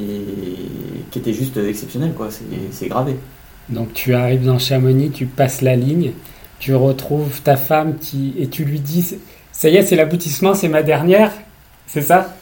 qui 1.12 1.20
était 1.20 1.34
juste 1.34 1.58
exceptionnel, 1.58 2.13
quoi. 2.13 2.30
C'est 2.72 2.88
gravé. 2.88 3.16
Donc 3.70 3.94
tu 3.94 4.13
arrives 4.13 4.46
dans 4.46 4.60
Chamonix, 4.60 5.12
tu 5.12 5.25
passes 5.25 5.62
la 5.62 5.75
ligne, 5.75 6.13
tu 6.60 6.74
retrouves 6.74 7.42
ta 7.42 7.58
femme 7.58 7.96
qui, 8.00 8.34
et 8.39 8.48
tu 8.48 8.63
lui 8.66 8.80
dis 8.80 9.18
ça 9.51 9.70
y 9.70 9.75
est, 9.75 9.84
c'est 9.84 9.96
l'aboutissement, 9.96 10.54
c'est 10.54 10.70
ma 10.70 10.84
dernière, 10.84 11.32
c'est 11.86 12.01
ça? 12.01 12.34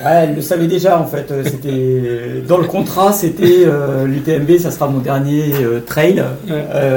Ouais, 0.00 0.24
elle 0.24 0.34
le 0.34 0.42
savait 0.42 0.66
déjà 0.66 0.98
en 0.98 1.06
fait. 1.06 1.30
Euh, 1.30 1.44
c'était 1.44 2.42
dans 2.46 2.58
le 2.58 2.66
contrat, 2.66 3.12
c'était 3.12 3.64
euh, 3.64 4.06
l'UTMB, 4.06 4.58
ça 4.58 4.70
sera 4.70 4.88
mon 4.88 4.98
dernier 4.98 5.52
euh, 5.62 5.80
trail. 5.80 6.22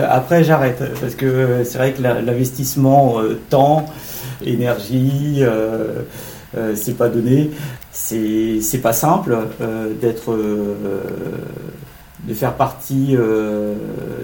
après, 0.09 0.43
j'arrête 0.43 0.81
parce 0.99 1.15
que 1.15 1.63
c'est 1.63 1.77
vrai 1.77 1.93
que 1.93 2.01
l'investissement 2.01 3.17
temps, 3.49 3.85
énergie, 4.43 5.43
c'est 6.75 6.97
pas 6.97 7.09
donné 7.09 7.51
c'est 7.97 8.81
pas 8.81 8.93
simple 8.93 9.37
euh, 9.61 9.93
d'être 9.99 10.31
euh, 10.31 10.75
de 12.27 12.33
faire 12.33 12.53
partie 12.53 13.15
euh, 13.15 13.73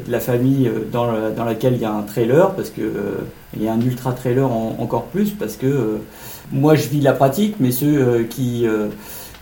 de 0.06 0.12
la 0.12 0.20
famille 0.20 0.70
dans, 0.92 1.12
dans, 1.36 1.46
laquelle 1.46 1.74
il 1.74 1.82
y 1.82 1.86
a 1.86 1.92
un 1.92 2.02
trailer 2.02 2.52
parce 2.52 2.70
que 2.70 2.82
il 3.56 3.64
y 3.64 3.68
a 3.68 3.74
un 3.74 3.82
ultra 3.82 4.14
trailer 4.14 4.52
encore 4.52 5.06
plus 5.06 5.32
parce 5.32 5.56
que 5.56 6.00
moi 6.52 6.76
je 6.76 6.88
vis 6.88 7.02
la 7.02 7.14
pratique 7.14 7.56
mais 7.60 7.72
ceux 7.72 8.24
qui 8.30 8.66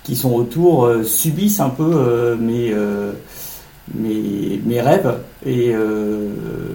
qui 0.04 0.16
sont 0.16 0.34
autour 0.34 0.90
subissent 1.04 1.60
un 1.60 1.70
peu 1.70 2.36
mes 2.40 2.74
mes, 3.96 4.82
rêves. 4.82 5.18
Et 5.46 5.72
euh, 5.74 6.30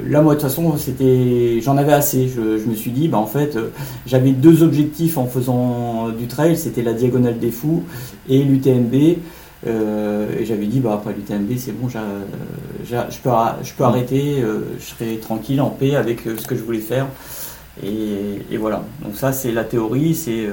là, 0.06 0.22
moi, 0.22 0.34
de 0.34 0.40
toute 0.40 0.48
façon, 0.48 0.76
c'était, 0.76 1.60
j'en 1.60 1.76
avais 1.76 1.92
assez. 1.92 2.28
Je, 2.28 2.68
me 2.68 2.74
suis 2.74 2.90
dit, 2.90 3.08
bah, 3.08 3.18
en 3.18 3.26
fait, 3.26 3.56
euh, 3.56 3.68
j'avais 4.06 4.32
deux 4.32 4.62
objectifs 4.62 5.18
en 5.18 5.26
faisant 5.26 6.08
du 6.10 6.26
trail. 6.26 6.56
C'était 6.56 6.82
la 6.82 6.92
Diagonale 6.92 7.38
des 7.38 7.50
Fous 7.50 7.84
et 8.28 8.42
l'UTMB. 8.42 9.18
Euh, 9.66 10.38
et 10.38 10.44
j'avais 10.44 10.66
dit, 10.66 10.80
bah, 10.80 10.94
après 10.94 11.14
l'UTMB, 11.14 11.56
c'est 11.58 11.72
bon, 11.72 11.88
je, 11.88 11.98
peux, 13.22 13.30
peux 13.76 13.84
arrêter. 13.84 14.40
Euh, 14.42 14.60
je 14.78 14.84
serai 14.84 15.16
tranquille, 15.18 15.60
en 15.60 15.70
paix 15.70 15.96
avec 15.96 16.20
ce 16.22 16.46
que 16.46 16.56
je 16.56 16.62
voulais 16.62 16.78
faire. 16.78 17.06
Et, 17.84 18.56
voilà. 18.56 18.82
Donc 19.02 19.16
ça, 19.16 19.32
c'est 19.32 19.52
la 19.52 19.64
théorie. 19.64 20.14
C'est, 20.14 20.46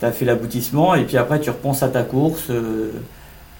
tu 0.00 0.04
as 0.04 0.12
fait 0.12 0.24
l'aboutissement. 0.24 0.94
Et 0.94 1.04
puis 1.04 1.16
après, 1.16 1.40
tu 1.40 1.50
repenses 1.50 1.82
à 1.82 1.88
ta 1.88 2.02
course. 2.02 2.50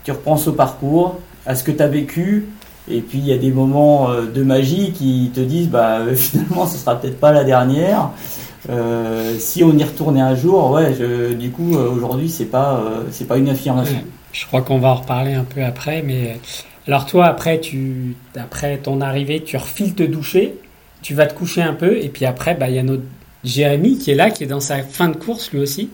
tu 0.05 0.11
repenses 0.11 0.49
au 0.49 0.53
parcours 0.53 1.19
à 1.47 1.55
ce 1.55 1.65
que 1.65 1.71
tu 1.71 1.83
as 1.83 1.89
vécu. 1.89 2.47
Et 2.89 3.01
puis 3.01 3.19
il 3.19 3.27
y 3.27 3.33
a 3.33 3.39
des 3.39 3.51
moments 3.51 4.11
euh, 4.11 4.27
de 4.27 4.43
magie 4.43 4.93
qui 4.93 5.31
te 5.35 5.41
disent 5.41 5.69
bah 5.69 6.01
finalement 6.15 6.67
ce 6.67 6.77
sera 6.77 7.01
peut-être 7.01 7.19
pas 7.19 7.33
la 7.33 7.45
dernière. 7.45 8.11
Euh, 8.69 9.37
si 9.39 9.63
on 9.63 9.77
y 9.77 9.85
retournait 9.85 10.21
un 10.21 10.35
jour, 10.35 10.73
ouais, 10.73 10.93
du 11.35 11.51
coup 11.51 11.77
euh, 11.77 11.89
aujourd'hui 11.89 12.29
c'est 12.29 12.47
pas 12.47 12.83
c'est 13.11 13.27
pas 13.27 13.39
une 13.39 13.49
affirmation. 13.49 13.99
Je 14.33 14.47
crois 14.47 14.63
qu'on 14.63 14.79
va 14.79 14.89
en 14.89 14.95
reparler 14.97 15.35
un 15.35 15.45
peu 15.45 15.65
après, 15.65 16.03
mais 16.03 16.39
alors 16.87 17.07
toi 17.07 17.27
après 17.27 17.61
tu 17.61 18.17
après 18.37 18.79
ton 18.79 19.01
arrivée 19.01 19.43
tu 19.43 19.57
refiles 19.57 19.95
te 19.95 20.03
doucher, 20.03 20.57
tu 21.07 21.15
vas 21.15 21.27
te 21.27 21.35
coucher 21.35 21.63
un 21.63 21.73
peu 21.73 21.99
et 21.99 22.09
puis 22.09 22.25
après 22.25 22.57
bah 22.57 22.69
il 22.69 22.75
y 22.75 22.81
a 22.81 22.83
notre 22.83 23.05
Jérémy 23.45 23.97
qui 23.97 24.11
est 24.11 24.17
là, 24.17 24.31
qui 24.31 24.43
est 24.43 24.49
dans 24.49 24.59
sa 24.59 24.79
fin 24.79 25.09
de 25.09 25.15
course 25.15 25.53
lui 25.53 25.61
aussi. 25.61 25.89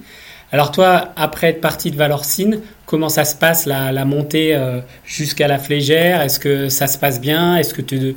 Alors 0.53 0.73
toi, 0.73 1.11
après 1.17 1.49
être 1.49 1.61
parti 1.61 1.91
de 1.91 1.97
Valorcine, 1.97 2.61
comment 2.87 3.11
ça 3.11 3.27
se 3.27 3.35
passe 3.35 3.67
la, 3.67 4.05
montée 4.07 4.55
euh, 4.55 4.81
jusqu'à 5.05 5.49
la 5.49 5.59
flégère? 5.59 6.23
Est-ce 6.23 6.41
que 6.41 6.71
ça 6.71 6.87
se 6.87 6.97
passe 6.97 7.21
bien? 7.21 7.59
Est-ce 7.59 7.75
que 7.75 7.83
tu 7.83 8.15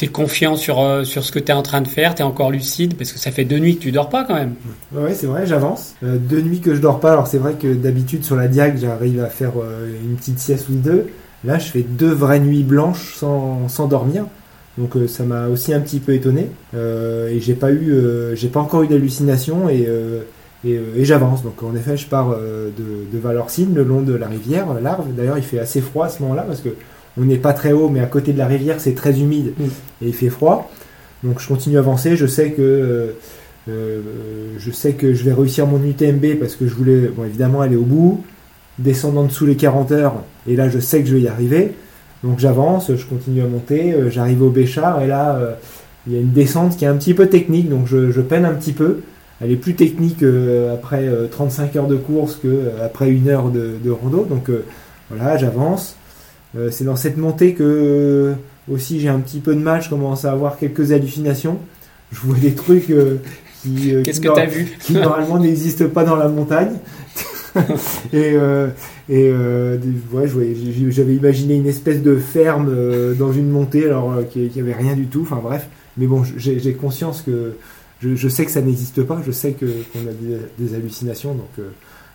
es 0.00 0.06
confiant 0.06 0.56
sur, 0.56 0.80
euh, 0.80 1.04
sur 1.04 1.22
ce 1.22 1.32
que 1.32 1.38
tu 1.38 1.52
es 1.52 1.54
en 1.54 1.62
train 1.62 1.82
de 1.82 1.88
faire? 1.88 2.14
Tu 2.14 2.22
es 2.22 2.24
encore 2.24 2.50
lucide? 2.50 2.96
Parce 2.96 3.12
que 3.12 3.18
ça 3.18 3.30
fait 3.30 3.44
deux 3.44 3.58
nuits 3.58 3.76
que 3.76 3.82
tu 3.82 3.92
dors 3.92 4.08
pas 4.08 4.24
quand 4.24 4.36
même. 4.36 4.54
Oui, 4.94 5.10
c'est 5.14 5.26
vrai, 5.26 5.46
j'avance. 5.46 5.96
Euh, 6.02 6.16
deux 6.16 6.40
nuits 6.40 6.60
que 6.60 6.74
je 6.74 6.80
dors 6.80 6.98
pas. 6.98 7.12
Alors 7.12 7.26
c'est 7.26 7.38
vrai 7.38 7.54
que 7.60 7.74
d'habitude 7.74 8.24
sur 8.24 8.36
la 8.36 8.48
Diag, 8.48 8.78
j'arrive 8.78 9.22
à 9.22 9.28
faire 9.28 9.52
une 10.02 10.16
petite 10.16 10.38
sieste 10.38 10.70
ou 10.70 10.76
deux. 10.76 11.08
Là, 11.44 11.58
je 11.58 11.66
fais 11.66 11.82
deux 11.82 12.12
vraies 12.12 12.40
nuits 12.40 12.64
blanches 12.64 13.16
sans, 13.16 13.68
sans 13.68 13.86
dormir. 13.86 14.24
Donc 14.78 14.94
ça 15.08 15.24
m'a 15.24 15.48
aussi 15.48 15.72
un 15.72 15.80
petit 15.80 16.00
peu 16.00 16.12
étonné. 16.12 16.50
et 16.74 17.40
j'ai 17.40 17.54
pas 17.54 17.72
eu, 17.72 17.94
j'ai 18.34 18.48
pas 18.48 18.60
encore 18.60 18.82
eu 18.82 18.88
d'hallucination 18.88 19.68
et 19.68 19.88
euh, 20.66 21.00
et, 21.00 21.04
j'avance. 21.04 21.42
Donc 21.42 21.62
en 21.62 21.74
effet, 21.74 21.96
je 21.96 22.06
pars 22.06 22.30
euh, 22.30 22.70
de, 22.76 23.16
de 23.16 23.18
Valorcine, 23.22 23.74
le 23.74 23.84
long 23.84 24.02
de 24.02 24.14
la 24.14 24.26
rivière, 24.26 24.66
l'Arve. 24.80 25.06
D'ailleurs, 25.14 25.38
il 25.38 25.44
fait 25.44 25.58
assez 25.58 25.80
froid 25.80 26.06
à 26.06 26.08
ce 26.08 26.22
moment-là 26.22 26.42
parce 26.42 26.60
que 26.60 26.70
on 27.18 27.24
n'est 27.24 27.38
pas 27.38 27.52
très 27.52 27.72
haut, 27.72 27.88
mais 27.88 28.00
à 28.00 28.06
côté 28.06 28.32
de 28.32 28.38
la 28.38 28.46
rivière, 28.46 28.78
c'est 28.78 28.94
très 28.94 29.20
humide 29.20 29.54
et 30.02 30.08
il 30.08 30.14
fait 30.14 30.28
froid. 30.28 30.70
Donc 31.22 31.40
je 31.40 31.48
continue 31.48 31.76
à 31.76 31.80
avancer. 31.80 32.16
Je 32.16 32.26
sais 32.26 32.50
que 32.50 33.14
euh, 33.68 34.00
je 34.58 34.70
sais 34.70 34.92
que 34.92 35.14
je 35.14 35.24
vais 35.24 35.32
réussir 35.32 35.66
mon 35.66 35.82
UTMB 35.82 36.38
parce 36.38 36.56
que 36.56 36.66
je 36.66 36.74
voulais, 36.74 37.08
bon, 37.08 37.24
évidemment, 37.24 37.62
aller 37.62 37.76
au 37.76 37.84
bout, 37.84 38.22
descendre 38.78 39.20
en 39.20 39.24
dessous 39.24 39.46
les 39.46 39.56
40 39.56 39.92
heures. 39.92 40.14
Et 40.46 40.56
là, 40.56 40.68
je 40.68 40.78
sais 40.78 41.00
que 41.00 41.08
je 41.08 41.14
vais 41.14 41.22
y 41.22 41.28
arriver. 41.28 41.72
Donc 42.24 42.38
j'avance, 42.38 42.94
je 42.94 43.04
continue 43.04 43.42
à 43.42 43.46
monter. 43.46 43.94
J'arrive 44.10 44.42
au 44.42 44.50
Béchard 44.50 45.02
et 45.02 45.06
là, 45.06 45.38
il 46.06 46.12
y 46.12 46.16
a 46.16 46.20
une 46.20 46.32
descente 46.32 46.76
qui 46.76 46.84
est 46.84 46.88
un 46.88 46.96
petit 46.96 47.14
peu 47.14 47.28
technique, 47.28 47.68
donc 47.68 47.86
je, 47.86 48.10
je 48.10 48.20
peine 48.20 48.44
un 48.44 48.54
petit 48.54 48.72
peu 48.72 49.00
elle 49.40 49.50
est 49.50 49.56
plus 49.56 49.74
technique 49.74 50.22
euh, 50.22 50.74
après 50.74 51.06
35 51.30 51.74
euh, 51.74 51.78
heures 51.78 51.86
de 51.86 51.96
course 51.96 52.36
que 52.36 52.48
euh, 52.48 52.84
après 52.86 53.10
une 53.10 53.28
heure 53.28 53.50
de, 53.50 53.76
de 53.82 53.90
rando. 53.90 54.24
Donc 54.24 54.50
voilà, 55.10 55.36
j'avance. 55.36 55.96
c'est 56.70 56.84
dans 56.84 56.96
cette 56.96 57.16
montée 57.16 57.54
que 57.54 58.34
aussi 58.70 58.98
j'ai 59.00 59.08
un 59.08 59.20
petit 59.20 59.40
peu 59.40 59.54
de 59.54 59.60
mal. 59.60 59.82
Je 59.82 59.90
commence 59.90 60.24
à 60.24 60.32
avoir 60.32 60.58
quelques 60.58 60.92
hallucinations. 60.92 61.58
Je 62.12 62.20
vois 62.20 62.38
des 62.38 62.54
trucs 62.54 62.92
qui, 63.62 63.94
Qu'est-ce 64.04 64.20
que 64.20 64.28
as 64.28 64.46
vu? 64.46 64.76
qui 64.80 64.94
normalement 64.94 65.38
n'existent 65.38 65.88
pas 65.88 66.04
dans 66.04 66.16
la 66.16 66.28
montagne. 66.28 66.76
et 68.12 68.36
et 69.08 69.32
ouais, 70.12 70.28
j'avais 70.90 71.14
imaginé 71.14 71.54
une 71.56 71.66
espèce 71.66 72.02
de 72.02 72.16
ferme 72.16 72.70
dans 73.18 73.32
une 73.32 73.50
montée 73.50 73.86
alors 73.86 74.14
qui, 74.30 74.48
qui 74.48 74.60
avait 74.60 74.74
rien 74.74 74.94
du 74.94 75.06
tout. 75.06 75.22
Enfin 75.22 75.40
bref, 75.42 75.68
mais 75.96 76.06
bon, 76.06 76.22
j'ai 76.36 76.74
conscience 76.74 77.22
que 77.22 77.54
je, 78.00 78.28
sais 78.28 78.44
que 78.44 78.50
ça 78.50 78.60
n'existe 78.60 79.02
pas, 79.02 79.22
je 79.26 79.32
sais 79.32 79.52
qu'on 79.52 80.00
a 80.00 80.12
des, 80.58 80.74
hallucinations, 80.74 81.34
donc 81.34 81.48
euh, 81.58 81.70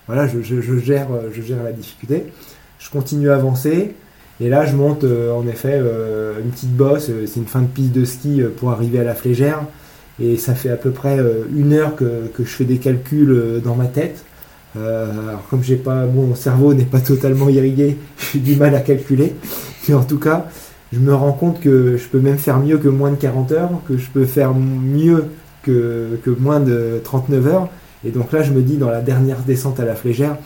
voilà, 0.07 0.27
je, 0.27 0.39
gère, 0.41 1.07
je 1.31 1.41
gère 1.41 1.63
la 1.63 1.71
difficulté. 1.71 2.25
je 2.79 2.89
continue 2.89 3.29
à 3.29 3.35
avancer. 3.35 3.95
Et 4.39 4.49
là, 4.49 4.65
je 4.65 4.75
monte 4.75 5.03
en 5.03 5.47
effet 5.47 5.77
une 5.77 6.49
petite 6.49 6.75
bosse. 6.75 7.11
c'est 7.27 7.39
une 7.39 7.45
fin 7.45 7.61
de 7.61 7.67
piste 7.67 7.91
de 7.91 8.05
ski 8.05 8.41
pour 8.57 8.71
arriver 8.71 8.99
à 8.99 9.03
la 9.03 9.13
flégère. 9.13 9.61
Et 10.19 10.35
ça 10.37 10.55
fait 10.55 10.69
à 10.69 10.77
peu 10.77 10.89
près 10.89 11.19
une 11.55 11.73
heure 11.73 11.95
que, 11.95 12.31
je 12.39 12.43
fais 12.43 12.65
des 12.65 12.77
calculs 12.77 13.61
dans 13.63 13.75
ma 13.75 13.85
tête. 13.85 14.25
Alors 14.75 15.47
comme 15.49 15.63
j'ai 15.63 15.75
pas, 15.75 16.05
mon 16.05 16.33
cerveau 16.35 16.73
n'est 16.73 16.85
pas 16.85 17.01
totalement 17.01 17.49
irrigué, 17.49 17.97
j'ai 18.33 18.39
du 18.39 18.55
mal 18.55 18.75
à 18.75 18.79
calculer. 18.79 19.35
Mais 19.87 19.95
en 19.95 20.03
tout 20.03 20.19
cas, 20.19 20.47
je 20.93 20.99
me 20.99 21.13
rends 21.13 21.33
compte 21.33 21.59
que 21.59 21.97
je 21.97 22.07
peux 22.07 22.19
même 22.19 22.37
faire 22.37 22.59
mieux 22.59 22.77
que 22.77 22.87
moins 22.87 23.11
de 23.11 23.15
40 23.15 23.51
heures, 23.51 23.69
que 23.87 23.97
je 23.97 24.09
peux 24.09 24.25
faire 24.25 24.53
mieux 24.53 25.25
que, 25.63 26.19
que 26.23 26.29
moins 26.29 26.59
de 26.59 26.99
39 27.03 27.47
heures. 27.47 27.69
Et 28.03 28.11
donc 28.11 28.31
là, 28.31 28.41
je 28.41 28.51
me 28.51 28.61
dis, 28.61 28.77
dans 28.77 28.89
la 28.89 29.01
dernière 29.01 29.39
descente 29.39 29.79
à 29.79 29.85
la 29.85 29.95
flégère, 29.95 30.37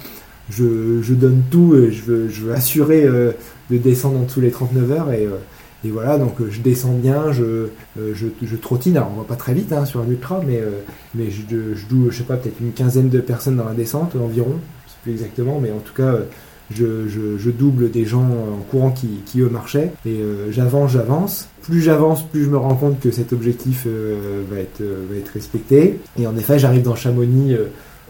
je, 0.50 1.02
je 1.02 1.14
donne 1.14 1.42
tout, 1.50 1.76
et 1.76 1.92
je 1.92 2.04
veux, 2.04 2.30
je 2.30 2.42
veux 2.42 2.54
assurer 2.54 3.06
euh, 3.06 3.32
de 3.72 3.78
descendre 3.78 4.20
en 4.20 4.24
dessous 4.24 4.42
les 4.42 4.52
39 4.52 4.92
heures. 4.92 5.12
Et, 5.12 5.26
euh, 5.26 5.38
et 5.86 5.92
voilà, 5.92 6.18
donc 6.18 6.36
je 6.50 6.62
descends 6.62 6.94
bien, 6.94 7.32
je, 7.32 7.44
euh, 7.44 8.14
je, 8.14 8.28
je, 8.42 8.56
trottine. 8.56 8.98
Alors 8.98 9.12
on 9.16 9.20
va 9.20 9.28
pas 9.28 9.36
très 9.36 9.54
vite 9.54 9.72
hein, 9.72 9.86
sur 9.86 10.02
un 10.02 10.08
ultra, 10.08 10.42
mais, 10.46 10.62
mais 11.14 11.30
je, 11.30 11.42
je, 11.76 12.10
je 12.10 12.18
sais 12.18 12.24
pas, 12.24 12.38
peut-être 12.38 12.60
une 12.60 12.74
quinzaine 12.74 13.10
de 13.10 13.20
personnes 13.20 13.58
dans 13.58 13.66
la 13.66 13.74
descente 13.74 14.16
environ, 14.16 14.56
je 14.86 14.92
sais 14.92 14.98
plus 15.04 15.12
exactement, 15.12 15.60
mais 15.62 15.72
en 15.72 15.80
tout 15.80 15.94
cas, 15.94 16.16
je, 16.72 17.50
double 17.50 17.92
des 17.92 18.06
gens 18.06 18.24
en 18.24 18.62
courant 18.70 18.92
qui, 18.92 19.22
qui 19.26 19.42
eux 19.42 19.50
marchaient 19.50 19.92
et 20.06 20.20
euh, 20.20 20.52
j'avance, 20.52 20.92
j'avance. 20.92 21.48
Plus 21.62 21.82
j'avance, 21.82 22.24
plus 22.24 22.44
je 22.44 22.50
me 22.50 22.58
rends 22.58 22.76
compte 22.76 23.00
que 23.00 23.12
cet 23.12 23.34
objectif 23.34 23.84
euh, 23.88 24.44
va, 24.50 24.60
être, 24.60 24.82
euh, 24.82 25.06
va 25.10 25.18
être 25.18 25.30
respecté. 25.30 26.00
Et 26.20 26.28
en 26.28 26.38
effet, 26.38 26.60
j'arrive 26.60 26.84
dans 26.84 26.96
Chamonix 26.96 27.56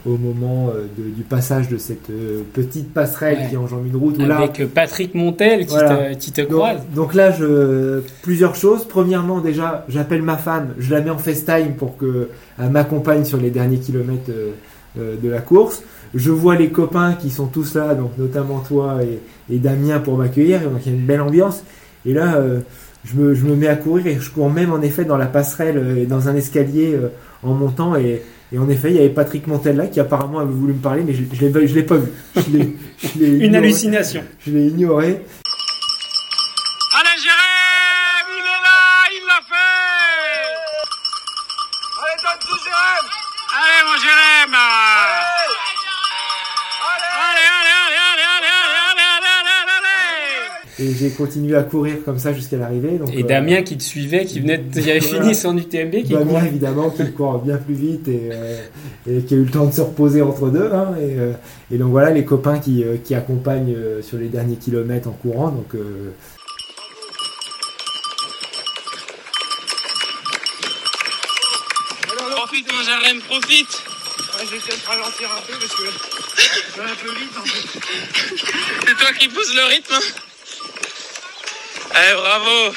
au 0.05 0.17
moment 0.17 0.69
du 0.97 1.23
passage 1.23 1.67
de 1.69 1.77
cette 1.77 2.11
petite 2.53 2.93
passerelle 2.93 3.47
qui 3.49 3.57
enjambe 3.57 3.87
une 3.87 3.95
route. 3.95 4.19
Avec 4.19 4.71
Patrick 4.73 5.15
Montel 5.15 5.65
qui, 5.65 6.31
te, 6.31 6.41
croise. 6.41 6.81
Donc, 6.93 7.13
là, 7.13 7.31
je, 7.31 8.01
plusieurs 8.21 8.55
choses. 8.55 8.85
Premièrement, 8.87 9.39
déjà, 9.39 9.85
j'appelle 9.89 10.21
ma 10.21 10.37
femme, 10.37 10.69
je 10.77 10.91
la 10.93 11.01
mets 11.01 11.09
en 11.09 11.17
FaceTime 11.17 11.73
pour 11.77 11.97
qu'elle 11.97 12.69
m'accompagne 12.69 13.25
sur 13.25 13.37
les 13.37 13.49
derniers 13.49 13.79
kilomètres 13.79 14.31
de 14.95 15.29
la 15.29 15.41
course 15.41 15.81
je 16.15 16.31
vois 16.31 16.55
les 16.55 16.69
copains 16.69 17.13
qui 17.13 17.29
sont 17.29 17.47
tous 17.47 17.75
là, 17.75 17.93
donc 17.93 18.17
notamment 18.17 18.59
toi 18.59 18.99
et, 19.49 19.57
Damien 19.59 19.99
pour 19.99 20.17
m'accueillir, 20.17 20.61
donc 20.61 20.79
il 20.85 20.91
y 20.91 20.95
a 20.95 20.97
une 20.97 21.05
belle 21.05 21.21
ambiance. 21.21 21.61
Et 22.05 22.13
là, 22.13 22.35
euh, 22.35 22.61
je, 23.03 23.15
me, 23.15 23.55
mets 23.55 23.67
à 23.67 23.75
courir 23.75 24.07
et 24.07 24.17
je 24.19 24.31
cours 24.31 24.49
même 24.49 24.71
en 24.71 24.81
effet 24.81 25.05
dans 25.05 25.17
la 25.17 25.27
passerelle 25.27 25.77
euh, 25.77 26.01
et 26.01 26.05
dans 26.05 26.29
un 26.29 26.35
escalier 26.35 26.93
euh, 26.93 27.09
en 27.43 27.53
montant. 27.53 27.95
Et, 27.95 28.23
en 28.57 28.69
effet, 28.69 28.91
il 28.91 28.95
y 28.95 28.99
avait 28.99 29.09
Patrick 29.09 29.47
Montel 29.47 29.75
là 29.75 29.87
qui 29.87 29.99
apparemment 29.99 30.39
avait 30.39 30.53
voulu 30.53 30.73
me 30.73 30.79
parler, 30.79 31.03
mais 31.05 31.13
je 31.13 31.21
ne 31.23 31.73
l'ai 31.73 31.83
pas 31.83 31.97
vu. 31.97 32.11
une 33.19 33.55
hallucination. 33.55 34.21
Je 34.45 34.51
l'ai 34.51 34.67
ignoré. 34.67 35.21
Et 50.77 50.93
j'ai 50.93 51.09
continué 51.09 51.55
à 51.55 51.63
courir 51.63 52.03
comme 52.03 52.19
ça 52.19 52.33
jusqu'à 52.33 52.57
l'arrivée. 52.57 52.99
Et 53.13 53.23
euh, 53.23 53.27
Damien 53.27 53.61
qui 53.63 53.77
te 53.77 53.83
suivait, 53.83 54.25
qui 54.25 54.41
venait, 54.41 54.57
de, 54.57 54.81
avait 54.81 54.99
fini 54.99 55.33
son 55.33 55.57
UTMB. 55.57 56.03
Qui 56.03 56.13
Damien 56.13 56.43
évidemment 56.43 56.89
qui 56.89 57.09
court 57.13 57.39
bien 57.39 57.57
plus 57.57 57.75
vite 57.75 58.09
et, 58.09 58.29
euh, 58.33 58.57
et, 59.09 59.21
qui 59.21 59.35
a 59.35 59.37
eu 59.37 59.45
le 59.45 59.51
temps 59.51 59.65
de 59.65 59.71
se 59.71 59.81
reposer 59.81 60.21
entre 60.21 60.49
deux. 60.49 60.69
Hein, 60.73 60.95
et, 60.99 61.17
euh, 61.17 61.31
et, 61.71 61.77
donc 61.77 61.91
voilà 61.91 62.11
les 62.11 62.25
copains 62.25 62.59
qui, 62.59 62.83
qui 63.05 63.15
accompagnent 63.15 63.75
sur 64.01 64.17
les 64.17 64.27
derniers 64.27 64.57
kilomètres 64.57 65.07
en 65.07 65.13
courant. 65.13 65.49
Donc 65.49 65.75
Profite 72.35 72.71
mon 72.71 72.83
Jarem, 72.83 73.21
profite 73.21 73.67
ouais, 73.67 74.45
Je 74.45 74.51
vais 74.51 74.59
peut-être 74.59 74.87
ralentir 74.87 75.29
un 75.31 75.41
peu 75.47 75.53
parce 75.59 75.73
que 75.73 75.83
je 76.75 76.81
vais 76.81 76.89
un 76.89 76.95
peu 76.95 77.11
vite 77.19 77.37
en 77.37 77.45
fait. 77.45 77.79
C'est 78.87 78.95
toi 78.97 79.13
qui 79.17 79.27
pousse 79.29 79.55
le 79.55 79.73
rythme 79.73 79.93
hein 79.93 80.21
eh, 81.95 82.13
bravo 82.15 82.75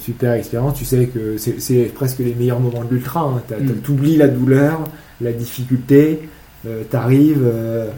super 0.00 0.32
expérience. 0.32 0.78
Tu 0.78 0.84
sais 0.84 1.06
que 1.06 1.36
c'est 1.38 1.92
presque 1.94 2.18
les 2.18 2.34
meilleurs 2.34 2.60
moments 2.60 2.84
de 2.84 2.94
l'ultra. 2.94 3.22
Hein. 3.22 3.42
Tu 3.84 3.90
oublies 3.90 4.16
la 4.16 4.28
douleur, 4.28 4.84
la 5.20 5.32
difficulté, 5.32 6.28
euh, 6.66 6.82
t'arrives, 6.88 7.42
euh, 7.42 7.90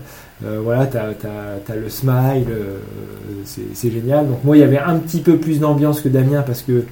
euh, 0.44 0.60
voilà, 0.62 0.86
t'as 0.86 1.10
as, 1.10 1.76
le 1.76 1.88
smile, 1.88 2.46
euh, 2.50 2.78
c'est 3.44 3.90
génial. 3.90 4.28
Donc 4.28 4.44
moi, 4.44 4.56
il 4.56 4.60
y 4.60 4.64
avait 4.64 4.78
un 4.78 4.98
petit 4.98 5.20
peu 5.20 5.36
plus 5.36 5.60
d'ambiance 5.60 6.00
que 6.00 6.08
Damien 6.08 6.42
parce 6.42 6.62
que 6.62 6.84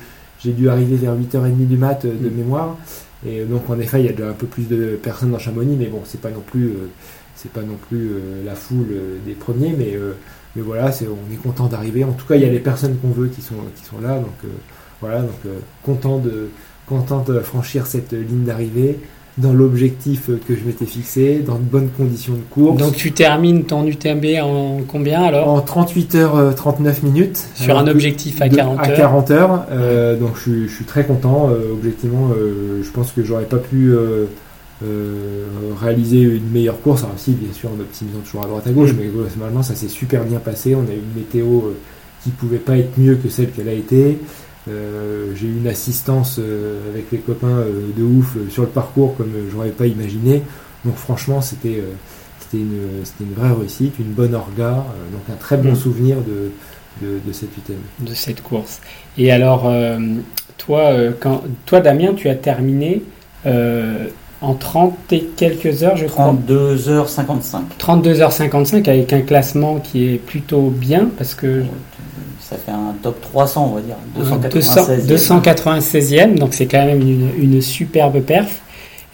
j'ai 0.42 0.52
dû 0.52 0.68
arriver 0.68 0.96
vers 0.96 1.14
8h30 1.14 1.66
du 1.66 1.76
mat 1.76 2.06
de 2.06 2.10
mm. 2.10 2.34
mémoire. 2.34 2.76
Et 3.26 3.44
donc 3.44 3.68
en 3.68 3.78
effet, 3.78 4.00
il 4.00 4.06
y 4.06 4.08
a 4.08 4.12
déjà 4.12 4.30
un 4.30 4.34
peu 4.34 4.46
plus 4.46 4.66
de 4.68 4.98
personnes 5.02 5.32
dans 5.32 5.38
Chamonix, 5.38 5.76
mais 5.78 5.86
bon, 5.86 6.00
c'est 6.04 6.20
pas 6.20 6.30
non 6.30 6.40
plus, 6.40 6.72
c'est 7.34 7.52
pas 7.52 7.60
non 7.60 7.76
plus 7.88 8.12
la 8.46 8.54
foule 8.54 8.86
des 9.26 9.34
premiers, 9.34 9.74
mais 9.76 9.94
mais 10.56 10.62
voilà, 10.62 10.90
c'est 10.90 11.06
on 11.06 11.30
est 11.30 11.36
content 11.36 11.66
d'arriver. 11.66 12.02
En 12.02 12.12
tout 12.12 12.26
cas, 12.26 12.36
il 12.36 12.42
y 12.42 12.46
a 12.46 12.48
les 12.48 12.60
personnes 12.60 12.96
qu'on 12.96 13.10
veut 13.10 13.28
qui 13.28 13.42
sont 13.42 13.56
qui 13.76 13.84
sont 13.84 14.00
là, 14.00 14.18
donc 14.18 14.50
voilà, 15.00 15.20
donc 15.22 15.30
euh, 15.46 15.58
content, 15.82 16.18
de, 16.18 16.50
content 16.86 17.24
de 17.26 17.40
franchir 17.40 17.86
cette 17.86 18.12
ligne 18.12 18.44
d'arrivée 18.44 18.98
dans 19.38 19.52
l'objectif 19.52 20.26
que 20.46 20.54
je 20.54 20.64
m'étais 20.64 20.84
fixé, 20.84 21.38
dans 21.38 21.54
de 21.54 21.62
bonnes 21.62 21.88
conditions 21.88 22.34
de 22.34 22.42
course. 22.50 22.76
Donc 22.76 22.94
tu 22.94 23.12
termines 23.12 23.64
ton 23.64 23.86
UTMB 23.86 24.26
en 24.42 24.80
combien 24.86 25.22
alors? 25.22 25.48
En 25.48 25.60
38 25.60 26.14
heures 26.16 26.54
39 26.54 27.00
euh, 27.02 27.06
minutes. 27.06 27.48
Sur 27.54 27.78
un 27.78 27.86
objectif 27.86 28.42
à 28.42 28.48
40 28.50 28.80
heures. 28.80 28.84
À 28.84 28.88
40 28.88 29.30
heures. 29.30 29.64
Euh, 29.70 30.16
donc 30.16 30.32
je, 30.44 30.66
je, 30.66 30.74
suis 30.74 30.84
très 30.84 31.04
content. 31.04 31.48
objectivement, 31.72 32.30
je 32.82 32.90
pense 32.90 33.12
que 33.12 33.22
j'aurais 33.24 33.44
pas 33.44 33.58
pu 33.58 33.94
réaliser 35.80 36.22
une 36.22 36.50
meilleure 36.50 36.80
course. 36.82 37.04
Alors 37.04 37.14
si, 37.16 37.30
bien 37.30 37.52
sûr, 37.54 37.70
en 37.70 37.80
optimisant 37.80 38.18
toujours 38.18 38.44
à 38.44 38.46
droite 38.46 38.66
à 38.66 38.72
gauche, 38.72 38.92
mm. 38.92 38.96
mais 38.98 39.06
globalement 39.06 39.62
ça 39.62 39.74
s'est 39.74 39.88
super 39.88 40.24
bien 40.24 40.40
passé. 40.40 40.74
On 40.74 40.80
a 40.82 40.92
eu 40.92 40.98
une 40.98 41.16
météo 41.16 41.60
qui 42.22 42.30
pouvait 42.30 42.58
pas 42.58 42.76
être 42.76 42.98
mieux 42.98 43.14
que 43.14 43.30
celle 43.30 43.50
qu'elle 43.52 43.68
a 43.68 43.72
été. 43.72 44.18
Euh, 44.70 45.32
j'ai 45.34 45.46
eu 45.46 45.56
une 45.56 45.68
assistance 45.68 46.36
euh, 46.38 46.90
avec 46.92 47.06
les 47.12 47.18
copains 47.18 47.48
euh, 47.48 47.90
de 47.96 48.02
ouf 48.02 48.36
sur 48.50 48.62
le 48.62 48.68
parcours 48.68 49.16
comme 49.16 49.32
j'aurais 49.50 49.70
pas 49.70 49.86
imaginé. 49.86 50.42
Donc 50.84 50.96
franchement, 50.96 51.40
c'était 51.40 51.82
c'était 52.38 52.58
une, 52.58 53.04
une, 53.20 53.34
vraie 53.34 53.52
réussite, 53.52 53.98
une 53.98 54.12
bonne 54.12 54.34
orga, 54.34 54.84
donc 55.12 55.22
un 55.30 55.36
très 55.38 55.56
bon 55.56 55.72
mm. 55.72 55.76
souvenir 55.76 56.16
de, 56.22 56.50
de, 57.06 57.32
cette 57.32 57.56
UTM. 57.56 57.76
De 58.00 58.14
cette 58.14 58.42
course. 58.42 58.80
Et 59.18 59.30
alors, 59.30 59.70
toi, 60.56 60.94
quand, 61.20 61.42
toi, 61.66 61.80
Damien, 61.80 62.14
tu 62.14 62.28
as 62.28 62.34
terminé 62.34 63.02
en 63.44 64.54
30 64.54 64.94
et 65.12 65.24
quelques 65.36 65.82
heures, 65.82 65.96
je 65.96 66.06
crois. 66.06 66.34
32h55. 66.48 67.60
32h55 67.78 68.88
avec 68.88 69.12
un 69.12 69.20
classement 69.20 69.76
qui 69.76 70.14
est 70.14 70.16
plutôt 70.18 70.70
bien 70.70 71.10
parce 71.18 71.34
que 71.34 71.62
ça 72.50 72.56
fait 72.56 72.72
un 72.72 72.94
top 73.00 73.20
300, 73.20 73.70
on 73.70 73.74
va 73.76 73.80
dire. 73.80 73.94
296e. 74.18 76.34
e 76.34 76.38
donc 76.38 76.52
c'est 76.52 76.66
quand 76.66 76.84
même 76.84 77.00
une, 77.00 77.30
une, 77.38 77.62
superbe 77.62 78.20
perf. 78.22 78.60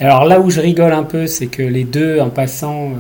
Alors 0.01 0.25
là 0.25 0.40
où 0.40 0.49
je 0.51 0.59
rigole 0.61 0.92
un 0.92 1.03
peu, 1.03 1.27
c'est 1.27 1.49
que 1.49 1.62
les 1.62 1.85
deux, 1.85 2.18
en 2.20 2.31
passant 2.31 2.87
euh, 2.87 2.94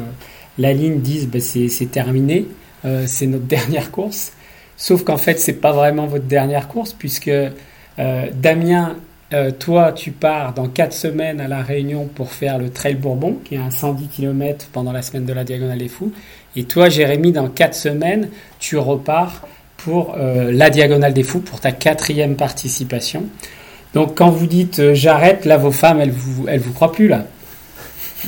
la 0.58 0.74
ligne, 0.74 1.00
disent 1.00 1.28
bah, 1.28 1.38
c'est 1.40 1.90
terminé, 1.90 2.46
euh, 2.84 3.04
c'est 3.06 3.26
notre 3.26 3.44
dernière 3.46 3.90
course. 3.90 4.32
Sauf 4.76 5.04
qu'en 5.04 5.16
fait, 5.16 5.40
c'est 5.40 5.54
pas 5.54 5.72
vraiment 5.72 6.06
votre 6.06 6.26
dernière 6.26 6.68
course, 6.68 6.92
puisque 6.92 7.28
euh, 7.28 7.48
Damien, 8.34 8.96
toi, 9.58 9.92
tu 9.92 10.12
pars 10.12 10.54
dans 10.54 10.68
4 10.68 10.92
semaines 10.92 11.40
à 11.40 11.48
La 11.48 11.60
Réunion 11.60 12.08
pour 12.14 12.30
faire 12.30 12.58
le 12.58 12.70
Trail 12.70 12.94
Bourbon, 12.94 13.38
qui 13.44 13.56
est 13.56 13.58
un 13.58 13.70
110 13.70 14.06
km 14.06 14.68
pendant 14.72 14.92
la 14.92 15.02
semaine 15.02 15.24
de 15.24 15.32
la 15.32 15.42
Diagonale 15.42 15.78
des 15.78 15.88
Fous. 15.88 16.12
Et 16.54 16.62
toi, 16.62 16.88
Jérémy, 16.88 17.32
dans 17.32 17.48
4 17.48 17.74
semaines, 17.74 18.28
tu 18.60 18.76
repars 18.76 19.42
pour 19.86 20.16
la 20.16 20.68
Diagonale 20.68 21.14
des 21.14 21.22
Fous, 21.22 21.38
pour 21.38 21.60
ta 21.60 21.70
quatrième 21.70 22.34
participation. 22.34 23.22
Donc 23.96 24.14
quand 24.14 24.28
vous 24.28 24.46
dites 24.46 24.78
euh, 24.78 24.94
j'arrête, 24.94 25.46
là 25.46 25.56
vos 25.56 25.70
femmes, 25.70 26.00
elles 26.02 26.10
vous, 26.10 26.44
elles 26.48 26.60
vous 26.60 26.74
croient 26.74 26.92
plus 26.92 27.08
là. 27.08 27.24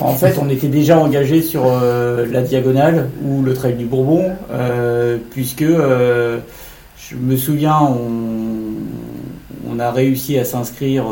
En 0.00 0.14
fait, 0.14 0.38
on 0.40 0.48
était 0.48 0.68
déjà 0.68 0.98
engagé 0.98 1.42
sur 1.42 1.64
euh, 1.66 2.24
la 2.30 2.40
diagonale 2.40 3.10
ou 3.22 3.42
le 3.42 3.52
trail 3.52 3.74
du 3.74 3.84
Bourbon, 3.84 4.30
euh, 4.50 5.18
puisque 5.30 5.64
je 5.66 7.16
me 7.20 7.36
souviens, 7.36 7.80
on, 7.82 9.78
a 9.78 9.90
réussi 9.90 10.38
à 10.38 10.44
s'inscrire 10.44 11.04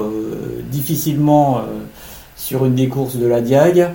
difficilement 0.73 1.61
sur 2.37 2.65
une 2.65 2.75
des 2.75 2.89
courses 2.89 3.17
de 3.17 3.27
la 3.27 3.41
Diag, 3.41 3.91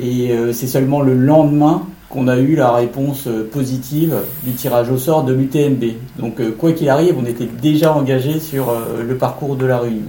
et 0.00 0.32
c'est 0.52 0.68
seulement 0.68 1.00
le 1.00 1.14
lendemain 1.14 1.84
qu'on 2.14 2.28
a 2.28 2.36
eu 2.36 2.54
la 2.54 2.70
réponse 2.72 3.26
euh, 3.26 3.48
positive 3.50 4.14
du 4.44 4.52
tirage 4.52 4.88
au 4.88 4.98
sort 4.98 5.24
de 5.24 5.34
l'UTMB. 5.34 5.84
Donc 6.18 6.40
euh, 6.40 6.52
quoi 6.52 6.72
qu'il 6.72 6.88
arrive, 6.88 7.16
on 7.18 7.26
était 7.26 7.46
déjà 7.46 7.92
engagé 7.92 8.38
sur 8.38 8.70
euh, 8.70 9.02
le 9.06 9.16
parcours 9.18 9.56
de 9.56 9.66
la 9.66 9.78
Réunion. 9.78 10.06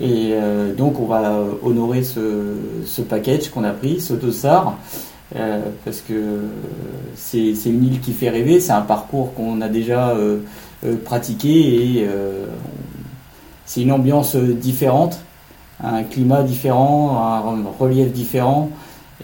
Et 0.00 0.34
donc 0.76 0.98
on 0.98 1.04
va 1.04 1.44
honorer 1.62 2.02
ce, 2.02 3.02
package 3.02 3.50
qu'on 3.50 3.62
a 3.62 3.72
pris, 3.72 4.00
ce 4.00 4.14
dossard, 4.14 4.78
parce 5.84 6.00
que 6.00 6.40
c'est 7.14 7.52
une 7.66 7.84
île 7.84 8.00
qui 8.00 8.12
fait 8.12 8.30
rêver, 8.30 8.58
c'est 8.58 8.72
un 8.72 8.80
parcours 8.80 9.34
qu'on 9.34 9.60
a 9.60 9.68
déjà 9.68 10.16
pratiqué 11.04 11.98
et 11.98 12.08
c'est 13.66 13.82
une 13.82 13.92
ambiance 13.92 14.34
différente, 14.34 15.20
un 15.84 16.04
climat 16.04 16.42
différent, 16.42 17.44
un 17.44 17.62
relief 17.78 18.12
différent. 18.12 18.70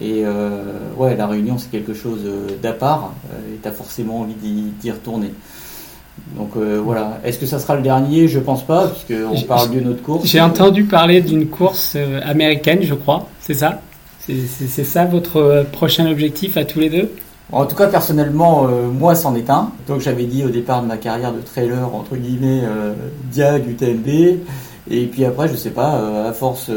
Et 0.01 0.23
euh, 0.25 0.61
ouais, 0.97 1.15
la 1.15 1.27
Réunion, 1.27 1.57
c'est 1.57 1.69
quelque 1.69 1.93
chose 1.93 2.21
euh, 2.25 2.47
d'à 2.61 2.71
part, 2.71 3.11
euh, 3.33 3.55
et 3.55 3.57
tu 3.61 3.67
as 3.67 3.71
forcément 3.71 4.21
envie 4.21 4.33
d'y 4.33 4.91
retourner. 4.91 5.33
Donc 6.37 6.57
voilà, 6.57 7.21
est-ce 7.23 7.39
que 7.39 7.45
ça 7.45 7.59
sera 7.59 7.75
le 7.77 7.81
dernier? 7.81 8.27
Je 8.27 8.39
pense 8.39 8.63
pas, 8.63 8.89
puisqu'on 8.89 9.41
parle 9.43 9.69
d'une 9.71 9.87
autre 9.87 10.03
course. 10.03 10.25
J'ai 10.25 10.41
entendu 10.41 10.83
parler 10.83 11.21
d'une 11.21 11.47
course 11.47 11.95
américaine, 12.23 12.79
je 12.83 12.93
crois, 12.93 13.27
c'est 13.39 13.53
ça? 13.53 13.81
C'est 14.27 14.83
ça 14.83 15.05
votre 15.05 15.65
prochain 15.71 16.11
objectif 16.11 16.57
à 16.57 16.65
tous 16.65 16.79
les 16.79 16.89
deux? 16.89 17.09
En 17.53 17.65
tout 17.65 17.75
cas, 17.75 17.87
personnellement, 17.87 18.67
moi, 18.67 19.15
c'en 19.15 19.33
est 19.33 19.49
un. 19.49 19.71
Donc, 19.87 20.01
j'avais 20.01 20.25
dit 20.25 20.43
au 20.43 20.49
départ 20.49 20.81
de 20.83 20.87
ma 20.87 20.97
carrière 20.97 21.33
de 21.33 21.39
trailer, 21.39 21.95
entre 21.95 22.17
guillemets, 22.17 22.63
Diag, 23.31 23.67
UTMB. 23.67 24.39
Et 24.91 25.05
puis 25.05 25.23
après, 25.23 25.47
je 25.47 25.55
sais 25.55 25.71
pas, 25.71 26.27
à 26.27 26.33
force 26.33 26.69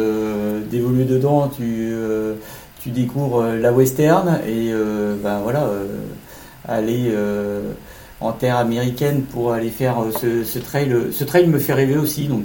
d'évoluer 0.70 1.04
dedans, 1.04 1.50
tu 1.54 1.92
tu 2.82 2.90
découvres 2.90 3.42
euh, 3.42 3.58
la 3.58 3.72
western 3.72 4.40
et 4.46 4.70
euh, 4.72 5.14
ben 5.22 5.38
voilà, 5.40 5.62
euh, 5.62 5.86
aller 6.66 7.12
en 8.20 8.32
terre 8.32 8.56
américaine 8.56 9.22
pour 9.22 9.52
aller 9.52 9.70
faire 9.70 9.96
ce, 10.12 10.58
trail. 10.58 10.94
Ce 11.12 11.24
trail 11.24 11.48
me 11.48 11.58
fait 11.58 11.72
rêver 11.72 11.96
aussi, 11.96 12.26
donc 12.26 12.44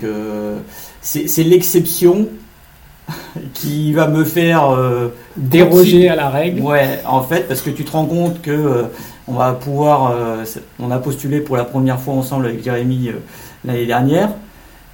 c'est 1.01 1.43
l'exception 1.43 2.27
qui 3.53 3.93
va 3.93 4.07
me 4.07 4.23
faire 4.23 4.75
déroger 5.35 6.09
à 6.09 6.15
la 6.15 6.29
règle. 6.29 6.61
Ouais, 6.61 6.99
en 7.05 7.21
fait, 7.21 7.47
parce 7.47 7.61
que 7.61 7.69
tu 7.69 7.85
te 7.85 7.91
rends 7.91 8.07
compte 8.07 8.41
que 8.41 8.85
on 9.27 9.33
va 9.33 9.53
pouvoir, 9.53 10.15
on 10.79 10.89
a 10.89 10.97
postulé 10.97 11.41
pour 11.41 11.57
la 11.57 11.65
première 11.65 11.99
fois 11.99 12.15
ensemble 12.15 12.47
avec 12.47 12.63
Jérémy 12.63 13.11
l'année 13.63 13.85
dernière. 13.85 14.31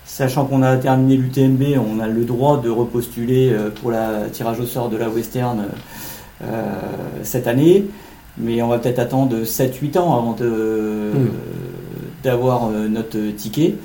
Sachant 0.05 0.45
qu'on 0.45 0.63
a 0.63 0.75
terminé 0.77 1.15
l'UTMB, 1.15 1.79
on 1.79 1.99
a 1.99 2.07
le 2.07 2.25
droit 2.25 2.59
de 2.61 2.69
repostuler 2.69 3.51
euh, 3.51 3.69
pour 3.69 3.89
la 3.89 4.29
tirage 4.31 4.59
au 4.59 4.65
sort 4.65 4.89
de 4.89 4.97
la 4.97 5.09
Western 5.09 5.65
euh, 6.43 6.61
cette 7.23 7.47
année, 7.47 7.85
mais 8.37 8.61
on 8.61 8.67
va 8.67 8.79
peut-être 8.79 8.99
attendre 8.99 9.43
7-8 9.43 9.97
ans 9.97 10.17
avant 10.17 10.31
hmm. 10.33 11.29
d'avoir 12.21 12.67
euh, 12.67 12.89
notre 12.89 13.17
ticket. 13.35 13.75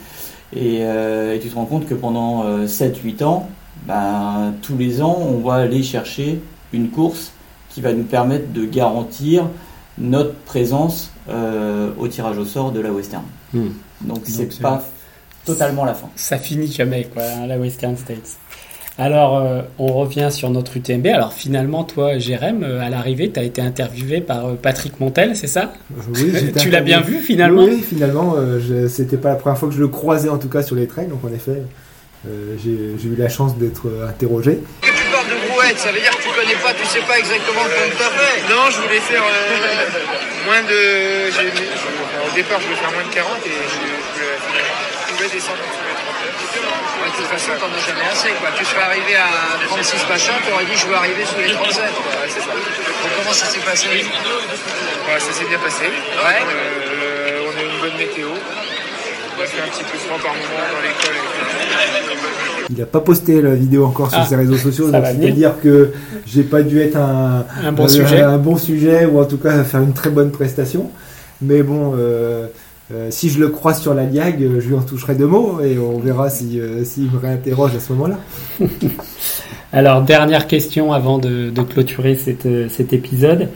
Et, 0.56 0.82
tu 1.40 1.48
te 1.50 1.54
rends 1.54 1.66
compte 1.66 1.86
que 1.86 1.94
pendant 1.94 2.64
7-8 2.64 3.22
ans, 3.22 3.48
ben, 3.86 4.54
tous 4.62 4.78
les 4.78 5.02
ans, 5.02 5.18
on 5.20 5.46
va 5.46 5.56
aller 5.56 5.82
chercher 5.82 6.40
une 6.72 6.88
course 6.88 7.32
qui 7.68 7.82
va 7.82 7.92
nous 7.92 8.04
permettre 8.04 8.50
de 8.52 8.64
garantir 8.64 9.44
notre 9.98 10.32
présence 10.46 11.12
au 11.28 12.08
tirage 12.08 12.38
au 12.38 12.46
sort 12.46 12.72
de 12.72 12.80
la 12.80 12.90
Western. 12.90 13.24
Hmm. 13.52 13.68
Donc 14.00 14.20
c'est 14.24 14.58
pas 14.58 14.82
totalement 15.48 15.84
la 15.84 15.94
fin. 15.94 16.08
Ça 16.16 16.38
finit 16.38 16.70
jamais, 16.70 17.04
quoi, 17.12 17.22
hein, 17.22 17.46
la 17.46 17.58
Western 17.58 17.96
States. 17.96 18.36
Alors, 18.98 19.38
euh, 19.38 19.62
on 19.78 19.92
revient 19.92 20.28
sur 20.30 20.50
notre 20.50 20.76
UTMB. 20.76 21.06
Alors, 21.06 21.32
finalement, 21.32 21.84
toi, 21.84 22.18
Jérém, 22.18 22.64
euh, 22.64 22.80
à 22.80 22.90
l'arrivée, 22.90 23.30
tu 23.30 23.38
as 23.38 23.44
été 23.44 23.62
interviewé 23.62 24.20
par 24.20 24.46
euh, 24.46 24.54
Patrick 24.60 24.98
Montel, 24.98 25.36
c'est 25.36 25.46
ça? 25.46 25.72
Oui, 26.14 26.32
Tu 26.58 26.68
l'as 26.68 26.80
bien 26.80 27.00
vu, 27.00 27.20
finalement? 27.20 27.62
Oui, 27.62 27.80
finalement. 27.80 28.34
C'était 28.88 29.16
pas 29.16 29.30
la 29.30 29.36
première 29.36 29.56
fois 29.56 29.68
que 29.68 29.74
je 29.74 29.80
le 29.80 29.88
croisais, 29.88 30.28
en 30.28 30.38
tout 30.38 30.48
cas, 30.48 30.62
sur 30.62 30.74
les 30.74 30.88
trails. 30.88 31.06
Donc, 31.06 31.24
en 31.24 31.32
effet, 31.32 31.62
j'ai 32.26 33.08
eu 33.08 33.16
la 33.16 33.28
chance 33.28 33.56
d'être 33.56 33.86
interrogé. 34.08 34.58
Que 34.82 34.88
tu 34.88 35.12
parles 35.12 35.30
de 35.30 35.48
brouette, 35.48 35.78
ça 35.78 35.92
veut 35.92 36.00
dire 36.00 36.10
que 36.10 36.22
tu 36.22 36.28
connais 36.34 36.58
pas, 36.58 36.74
tu 36.74 36.84
sais 36.84 37.06
pas 37.06 37.18
exactement 37.18 37.62
le 37.64 37.70
que 37.70 37.94
tu 37.94 38.02
fait. 38.02 38.52
Non, 38.52 38.66
je 38.68 38.82
voulais 38.82 39.00
faire 39.00 39.22
moins 40.44 40.62
de. 40.66 41.30
Au 41.30 42.34
départ, 42.34 42.58
je 42.58 42.66
voulais 42.66 42.82
faire 42.82 42.92
moins 42.92 43.06
de 43.08 43.14
40 43.14 43.30
et 43.46 43.50
je, 43.50 43.97
descendre 45.26 45.58
en 45.58 45.66
dessous 45.66 45.82
des 45.82 45.98
39. 45.98 47.10
de 47.10 47.16
toute 47.18 47.26
façon, 47.26 47.50
t'en 47.58 47.66
as 47.66 47.82
jamais 47.82 48.06
assez. 48.06 48.30
Quoi. 48.38 48.54
Tu 48.54 48.64
serais 48.64 48.86
arrivé 48.86 49.18
à 49.18 49.58
36 49.66 50.06
machin, 50.06 50.34
tu 50.46 50.52
aurais 50.52 50.64
dit 50.64 50.78
je 50.78 50.86
veux 50.86 50.94
arriver 50.94 51.24
sous 51.26 51.40
les 51.42 51.50
37. 51.50 51.82
Ouais, 51.82 52.30
c'est 52.30 52.38
ça. 52.38 52.54
Donc, 52.54 53.10
comment 53.18 53.34
ça 53.34 53.46
s'est 53.46 53.64
passé? 53.66 53.88
Ouais, 53.90 55.18
Ça 55.18 55.32
s'est 55.32 55.48
bien 55.50 55.58
passé. 55.58 55.90
Ouais. 55.90 56.40
Euh, 56.46 57.50
on 57.50 57.52
a 57.58 57.62
eu 57.62 57.66
une 57.66 57.80
bonne 57.82 57.98
météo. 57.98 58.30
On 58.30 59.42
a 59.42 59.46
fait 59.46 59.62
un 59.62 59.70
petit 59.74 59.84
peu 59.84 59.98
froid 59.98 60.18
par 60.22 60.34
moment 60.38 60.62
dans 60.70 60.82
l'école. 60.86 61.18
Il 62.70 62.78
n'a 62.78 62.86
pas 62.86 63.00
posté 63.00 63.40
la 63.40 63.54
vidéo 63.54 63.86
encore 63.86 64.10
sur 64.10 64.20
ah, 64.20 64.26
ses 64.26 64.36
réseaux 64.36 64.58
sociaux, 64.58 64.90
donc 64.90 65.02
c'est-à-dire 65.04 65.54
que 65.62 65.92
j'ai 66.26 66.42
pas 66.42 66.62
dû 66.62 66.80
être 66.80 66.96
un, 66.96 67.46
un, 67.64 67.72
bon 67.72 67.88
sujet. 67.88 68.20
un, 68.20 68.36
bon 68.36 68.58
sujet, 68.58 69.06
ou 69.06 69.18
en 69.20 69.24
tout 69.24 69.38
cas 69.38 69.64
faire 69.64 69.80
une 69.80 69.94
très 69.94 70.10
bonne 70.10 70.30
prestation. 70.30 70.90
Mais 71.40 71.62
bon, 71.62 71.94
euh, 71.96 72.48
euh, 72.90 73.10
si 73.10 73.28
je 73.28 73.38
le 73.38 73.48
croise 73.48 73.82
sur 73.82 73.92
la 73.92 74.06
diag, 74.06 74.42
euh, 74.42 74.60
je 74.60 74.68
lui 74.68 74.74
en 74.74 74.80
toucherai 74.80 75.14
deux 75.14 75.26
mots 75.26 75.60
et 75.60 75.78
on 75.78 75.98
verra 75.98 76.30
s'il 76.30 76.62
si, 76.84 77.02
me 77.02 77.18
réinterroge 77.18 77.76
à 77.76 77.80
ce 77.80 77.92
moment-là. 77.92 78.18
Alors, 79.72 80.00
dernière 80.00 80.46
question 80.46 80.94
avant 80.94 81.18
de, 81.18 81.52
clôturer 81.68 82.18
euh, 82.46 82.68
cet 82.70 82.92
épisode. 82.94 83.50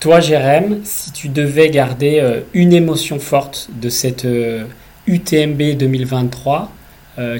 toi, 0.00 0.20
Jérém, 0.20 0.80
si 0.84 1.12
tu 1.12 1.30
devais 1.30 1.70
garder 1.70 2.42
une 2.52 2.74
émotion 2.74 3.18
forte 3.18 3.70
de 3.80 3.88
cette 3.88 4.26
UTMB 5.06 5.78
2023 5.78 6.70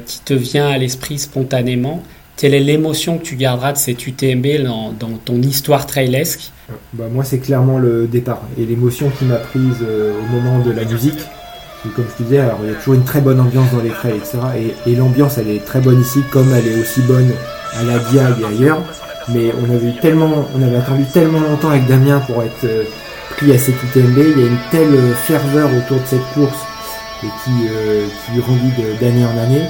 qui 0.07 0.20
te 0.24 0.33
vient 0.33 0.68
à 0.68 0.79
l'esprit 0.79 1.18
spontanément, 1.18 2.03
quelle 2.38 2.55
est 2.55 2.61
l'émotion 2.61 3.18
que 3.18 3.24
tu 3.24 3.37
garderas 3.37 3.72
de 3.72 3.79
cette 3.79 4.07
UTMB 4.07 4.62
dans, 4.64 4.92
dans 4.92 5.18
ton 5.22 5.42
histoire 5.42 5.85
trailesque 5.85 6.54
bah, 6.94 7.05
Moi, 7.11 7.24
c'est 7.24 7.38
clairement 7.38 7.79
le 7.79 8.07
départ 8.07 8.42
et 8.59 8.64
l'émotion 8.64 9.11
qui 9.11 9.24
m'a 9.24 9.37
prise 9.37 9.79
euh, 9.83 10.12
au 10.18 10.33
moment 10.33 10.59
de 10.61 10.70
la 10.72 10.85
musique. 10.85 11.20
comme 11.94 12.05
je 12.11 12.16
te 12.16 12.22
disais, 12.22 12.38
alors, 12.38 12.59
il 12.62 12.70
y 12.70 12.72
a 12.72 12.77
toujours 12.77 12.94
une 12.94 13.05
très 13.05 13.20
bonne 13.20 13.40
ambiance 13.40 13.70
dans 13.72 13.83
les 13.83 13.90
trails, 13.90 14.16
etc. 14.16 14.38
Et, 14.87 14.94
l'ambiance, 14.94 15.38
elle 15.38 15.48
est 15.48 15.64
très 15.64 15.81
bonne 15.81 16.00
ici, 16.00 16.20
comme 16.31 16.53
elle 16.55 16.66
est 16.66 16.81
aussi 16.81 17.03
bonne 17.03 17.31
à 17.74 17.83
la 17.83 17.98
Diag 17.98 18.40
et 18.40 18.44
ailleurs. 18.44 18.81
Mais 19.29 19.53
on 19.61 19.74
avait, 19.74 19.94
tellement, 20.00 20.46
on 20.55 20.62
avait 20.62 20.77
attendu 20.77 21.05
tellement 21.12 21.40
longtemps 21.40 21.70
avec 21.70 21.87
Damien 21.87 22.20
pour 22.20 22.42
être 22.42 22.64
euh, 22.64 22.85
pris 23.31 23.53
à 23.53 23.59
cette 23.59 23.83
UTMB. 23.83 24.18
Il 24.18 24.40
y 24.40 24.44
a 24.44 24.46
une 24.46 24.59
telle 24.70 25.14
ferveur 25.14 25.70
autour 25.74 25.98
de 25.98 26.07
cette 26.07 26.33
course 26.35 26.59
et 27.22 27.29
qui, 27.44 27.68
euh, 27.70 28.07
qui 28.27 28.40
grandit 28.40 28.72
d'année 29.00 29.24
en 29.24 29.38
année. 29.38 29.66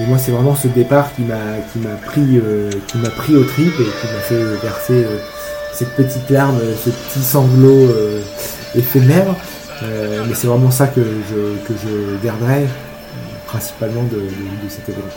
Et 0.00 0.04
moi, 0.04 0.18
c'est 0.18 0.30
vraiment 0.30 0.54
ce 0.54 0.68
départ 0.68 1.14
qui 1.14 1.22
m'a 1.22 1.58
qui 1.72 1.78
m'a 1.78 1.94
pris 1.94 2.38
euh, 2.38 2.70
qui 2.86 2.98
m'a 2.98 3.08
pris 3.08 3.34
au 3.34 3.44
trip 3.44 3.72
et 3.80 3.84
qui 3.84 4.06
m'a 4.12 4.20
fait 4.20 4.44
verser 4.62 5.04
euh, 5.04 5.18
cette 5.76 5.90
petite 5.90 6.30
larme, 6.30 6.58
ce 6.82 6.88
petit 6.88 7.22
sanglot 7.22 7.68
euh, 7.68 8.22
éphémère. 8.74 9.26
mais 9.82 10.34
c'est 10.34 10.46
vraiment 10.46 10.70
ça 10.70 10.86
que 10.86 11.02
je 11.02 11.66
que 11.66 11.74
je 11.78 12.24
garderai 12.24 12.66
principalement 13.46 14.02
de, 14.04 14.16
de, 14.16 14.68
cet 14.70 14.88
événement. 14.88 15.10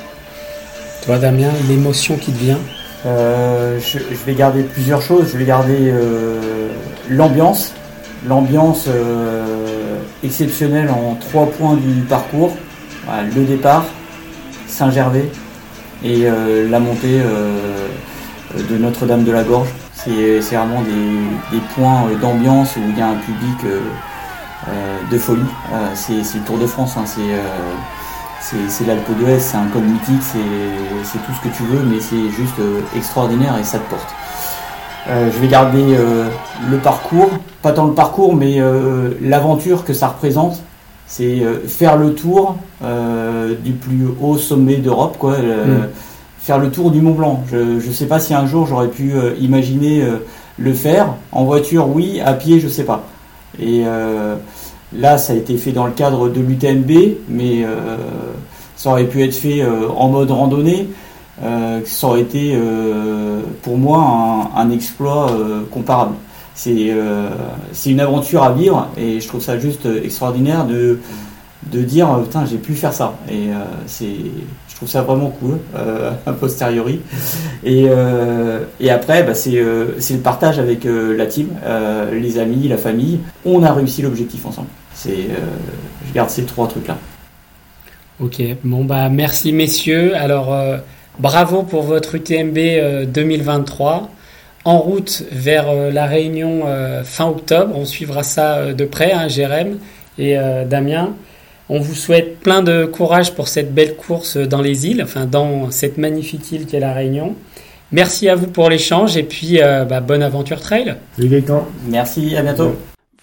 Toi, 1.05 1.17
Damien, 1.17 1.51
l'émotion 1.69 2.17
qui 2.17 2.31
te 2.31 2.37
vient 2.37 2.59
euh, 3.05 3.79
je, 3.79 3.99
vais 4.25 4.33
garder 4.33 4.63
plusieurs 4.63 5.01
choses. 5.01 5.29
Je 5.31 5.37
vais 5.37 5.45
garder 5.45 5.93
l'ambiance, 7.09 7.73
l'ambiance 8.27 8.89
exceptionnelle 10.21 10.89
en 10.89 11.15
trois 11.15 11.45
points 11.45 11.75
du 11.75 12.01
parcours. 12.01 12.57
le 13.07 13.45
départ, 13.45 13.85
Saint-Gervais 14.67 15.29
et 16.03 16.27
la 16.69 16.79
montée 16.79 17.21
de 18.69 18.77
Notre-Dame 18.77 19.23
de 19.23 19.31
la 19.31 19.43
Gorge. 19.43 19.69
C'est 20.05 20.55
vraiment 20.55 20.81
des, 20.81 21.59
points 21.75 22.07
d'ambiance 22.21 22.77
où 22.77 22.81
il 22.87 22.97
y 22.97 23.01
a 23.01 23.09
un 23.09 23.15
public 23.15 23.65
euh, 23.65 23.81
euh, 24.69 24.97
de 25.11 25.17
folie. 25.17 25.41
Euh, 25.73 25.89
c'est 25.93 26.13
le 26.13 26.45
Tour 26.45 26.57
de 26.57 26.65
France, 26.65 26.95
hein. 26.95 27.03
c'est 27.05 28.85
l'Alpe 28.85 29.11
d'Huez, 29.19 29.39
c'est 29.39 29.57
un 29.57 29.67
col 29.67 29.83
mythique, 29.83 30.21
c'est 30.23 31.19
tout 31.19 31.33
ce 31.33 31.49
que 31.49 31.53
tu 31.53 31.63
veux, 31.63 31.83
mais 31.83 31.99
c'est 31.99 32.29
juste 32.29 32.55
extraordinaire 32.95 33.57
et 33.57 33.63
ça 33.63 33.79
te 33.79 33.89
porte. 33.89 34.15
je 35.07 35.37
vais 35.37 35.47
garder 35.47 35.97
le 36.69 36.77
parcours, 36.77 37.29
pas 37.61 37.73
tant 37.73 37.87
le 37.87 37.93
parcours, 37.93 38.35
mais 38.35 38.59
l'aventure 39.21 39.83
que 39.83 39.93
ça 39.93 40.07
représente. 40.07 40.63
C'est 41.07 41.41
faire 41.67 41.97
le 41.97 42.13
tour 42.13 42.55
du 42.81 43.73
plus 43.73 44.07
haut 44.21 44.37
sommet 44.37 44.77
d'Europe, 44.77 45.17
quoi. 45.19 45.37
Mm 45.37 45.89
le 46.57 46.71
tour 46.71 46.91
du 46.91 47.01
Mont 47.01 47.13
Blanc. 47.13 47.43
Je 47.51 47.57
ne 47.57 47.93
sais 47.93 48.07
pas 48.07 48.19
si 48.19 48.33
un 48.33 48.45
jour 48.45 48.65
j'aurais 48.65 48.87
pu 48.87 49.13
euh, 49.13 49.35
imaginer 49.39 50.01
euh, 50.01 50.17
le 50.57 50.73
faire. 50.73 51.13
En 51.31 51.43
voiture, 51.43 51.87
oui. 51.87 52.19
À 52.21 52.33
pied, 52.33 52.59
je 52.59 52.67
sais 52.67 52.83
pas. 52.83 53.05
Et 53.59 53.83
euh, 53.85 54.35
là, 54.93 55.17
ça 55.17 55.33
a 55.33 55.35
été 55.35 55.57
fait 55.57 55.71
dans 55.71 55.85
le 55.85 55.91
cadre 55.91 56.29
de 56.29 56.41
l'UTMB, 56.41 56.91
mais 57.29 57.65
ça 58.75 58.91
aurait 58.91 59.05
pu 59.05 59.23
être 59.23 59.35
fait 59.35 59.65
en 59.65 60.09
mode 60.09 60.31
randonnée. 60.31 60.89
ça 61.85 62.07
aurait 62.07 62.21
été 62.21 62.57
pour 63.61 63.77
moi 63.77 64.51
un, 64.55 64.69
exploit 64.71 65.31
comparable. 65.71 66.15
C'est 66.53 66.93
une 67.85 67.99
aventure 67.99 68.43
à 68.43 68.51
vivre 68.51 68.87
et 68.97 69.19
je 69.19 69.27
trouve 69.27 69.41
ça 69.41 69.57
juste 69.59 69.87
extraordinaire 70.03 70.65
de, 70.65 70.99
de 71.63 71.81
dire 71.81 72.07
putain 72.23 72.45
j'ai 72.45 72.57
pu 72.57 72.73
faire 72.73 72.93
ça 72.93 73.17
et 73.29 73.49
c'est 73.85 74.15
trouve 74.79 74.89
ça 74.89 75.01
vraiment 75.01 75.29
cool, 75.29 75.59
euh, 75.75 76.11
a 76.25 76.31
posteriori. 76.31 77.01
Et, 77.65 77.87
euh, 77.89 78.63
et 78.79 78.89
après, 78.89 79.23
bah, 79.23 79.33
c'est 79.33 79.57
euh, 79.57 79.97
le 80.09 80.17
partage 80.19 80.57
avec 80.57 80.85
euh, 80.85 81.17
la 81.17 81.25
team, 81.25 81.49
les 82.13 82.37
amis, 82.39 82.67
la 82.69 82.77
famille. 82.77 83.19
On 83.45 83.61
a 83.63 83.73
réussi 83.73 84.01
l'objectif 84.01 84.45
ensemble. 84.45 84.69
C'est, 84.93 85.27
je 86.07 86.13
garde 86.13 86.29
ces 86.29 86.43
trois 86.43 86.67
trucs-là. 86.67 86.97
Ok, 88.21 88.41
bon 88.63 88.83
bah 88.83 89.07
merci 89.07 89.53
messieurs. 89.53 90.13
Alors 90.15 90.53
bravo 91.19 91.63
pour 91.63 91.83
votre 91.83 92.15
UTMB 92.15 93.07
2023. 93.07 94.09
En 94.65 94.77
route 94.79 95.23
vers 95.31 95.73
la 95.73 96.05
Réunion 96.05 96.63
fin 97.05 97.27
octobre, 97.27 97.73
on 97.77 97.85
suivra 97.85 98.23
ça 98.23 98.73
de 98.73 98.85
près, 98.85 99.13
hein, 99.13 99.29
Jérém 99.29 99.77
et 100.17 100.35
Damien. 100.67 101.13
On 101.71 101.79
vous 101.79 101.93
souhaite 101.93 102.39
plein 102.39 102.63
de 102.63 102.85
courage 102.85 103.35
pour 103.35 103.47
cette 103.47 103.75
belle 103.75 103.95
course 103.95 104.37
dans 104.37 104.61
les 104.61 104.87
îles, 104.87 105.03
enfin 105.03 105.25
dans 105.25 105.69
cette 105.69 105.99
magnifique 105.99 106.51
île 106.51 106.65
qu'est 106.65 106.79
la 106.79 106.93
Réunion. 106.93 107.35
Merci 107.91 108.27
à 108.27 108.33
vous 108.33 108.47
pour 108.47 108.69
l'échange 108.69 109.17
et 109.17 109.23
puis 109.23 109.61
euh, 109.61 109.85
bah, 109.85 109.99
bonne 109.99 110.23
aventure 110.23 110.59
trail. 110.59 110.95
Merci, 111.87 112.35
à 112.35 112.41
bientôt. 112.41 112.75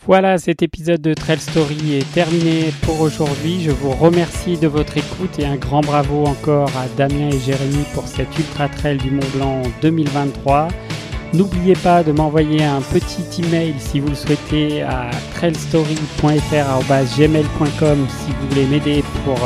Voilà, 0.06 0.38
cet 0.38 0.62
épisode 0.62 1.00
de 1.00 1.14
Trail 1.14 1.40
Story 1.40 1.96
est 1.96 2.12
terminé 2.12 2.72
pour 2.82 3.00
aujourd'hui. 3.00 3.62
Je 3.62 3.72
vous 3.72 3.90
remercie 3.90 4.56
de 4.56 4.68
votre 4.68 4.96
écoute 4.96 5.40
et 5.40 5.44
un 5.44 5.56
grand 5.56 5.80
bravo 5.80 6.24
encore 6.26 6.68
à 6.76 6.86
Damien 6.96 7.30
et 7.30 7.40
Jérémy 7.40 7.84
pour 7.94 8.06
cet 8.06 8.28
Ultra 8.38 8.68
Trail 8.68 8.98
du 8.98 9.10
Mont 9.10 9.26
Blanc 9.34 9.62
2023. 9.82 10.68
N'oubliez 11.34 11.74
pas 11.74 12.02
de 12.02 12.12
m'envoyer 12.12 12.64
un 12.64 12.80
petit 12.80 13.42
email 13.42 13.74
si 13.78 14.00
vous 14.00 14.08
le 14.08 14.14
souhaitez 14.14 14.80
à 14.82 15.10
trailstory.fr.gmail.com 15.34 18.06
si 18.08 18.30
vous 18.30 18.48
voulez 18.48 18.64
m'aider 18.66 19.04
pour 19.24 19.38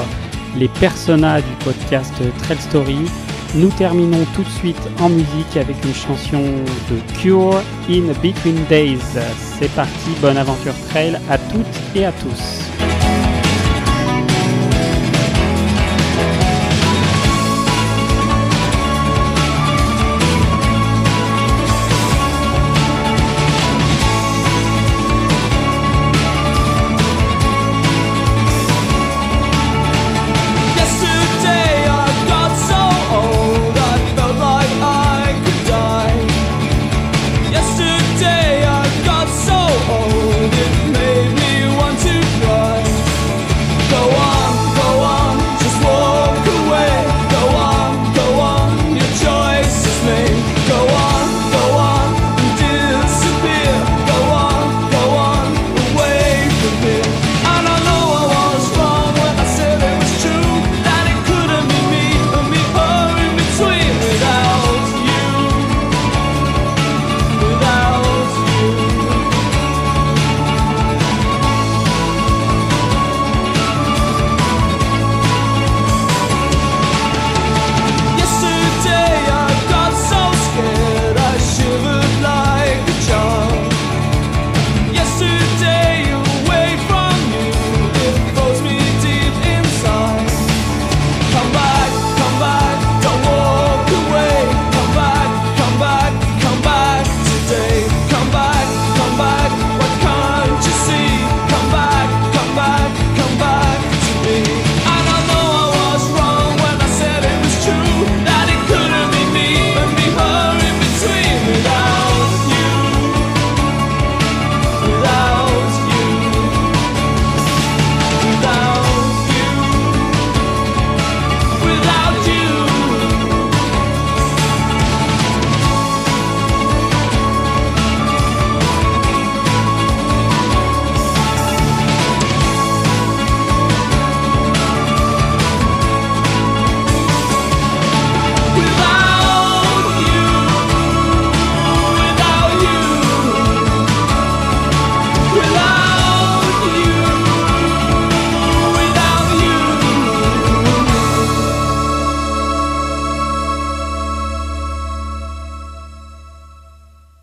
les 0.56 0.68
personnages 0.68 1.44
du 1.44 1.64
podcast 1.64 2.12
Trail 2.42 2.58
Story. 2.58 2.98
Nous 3.54 3.70
terminons 3.70 4.26
tout 4.34 4.42
de 4.42 4.48
suite 4.48 4.80
en 5.00 5.08
musique 5.08 5.56
avec 5.56 5.76
une 5.84 5.94
chanson 5.94 6.42
de 6.90 6.98
Cure 7.18 7.62
in 7.88 8.12
Between 8.22 8.64
Days. 8.68 9.00
C'est 9.58 9.72
parti, 9.74 10.10
bonne 10.20 10.36
aventure 10.36 10.74
trail 10.88 11.18
à 11.28 11.36
toutes 11.36 11.96
et 11.96 12.04
à 12.04 12.12
tous. 12.12 12.79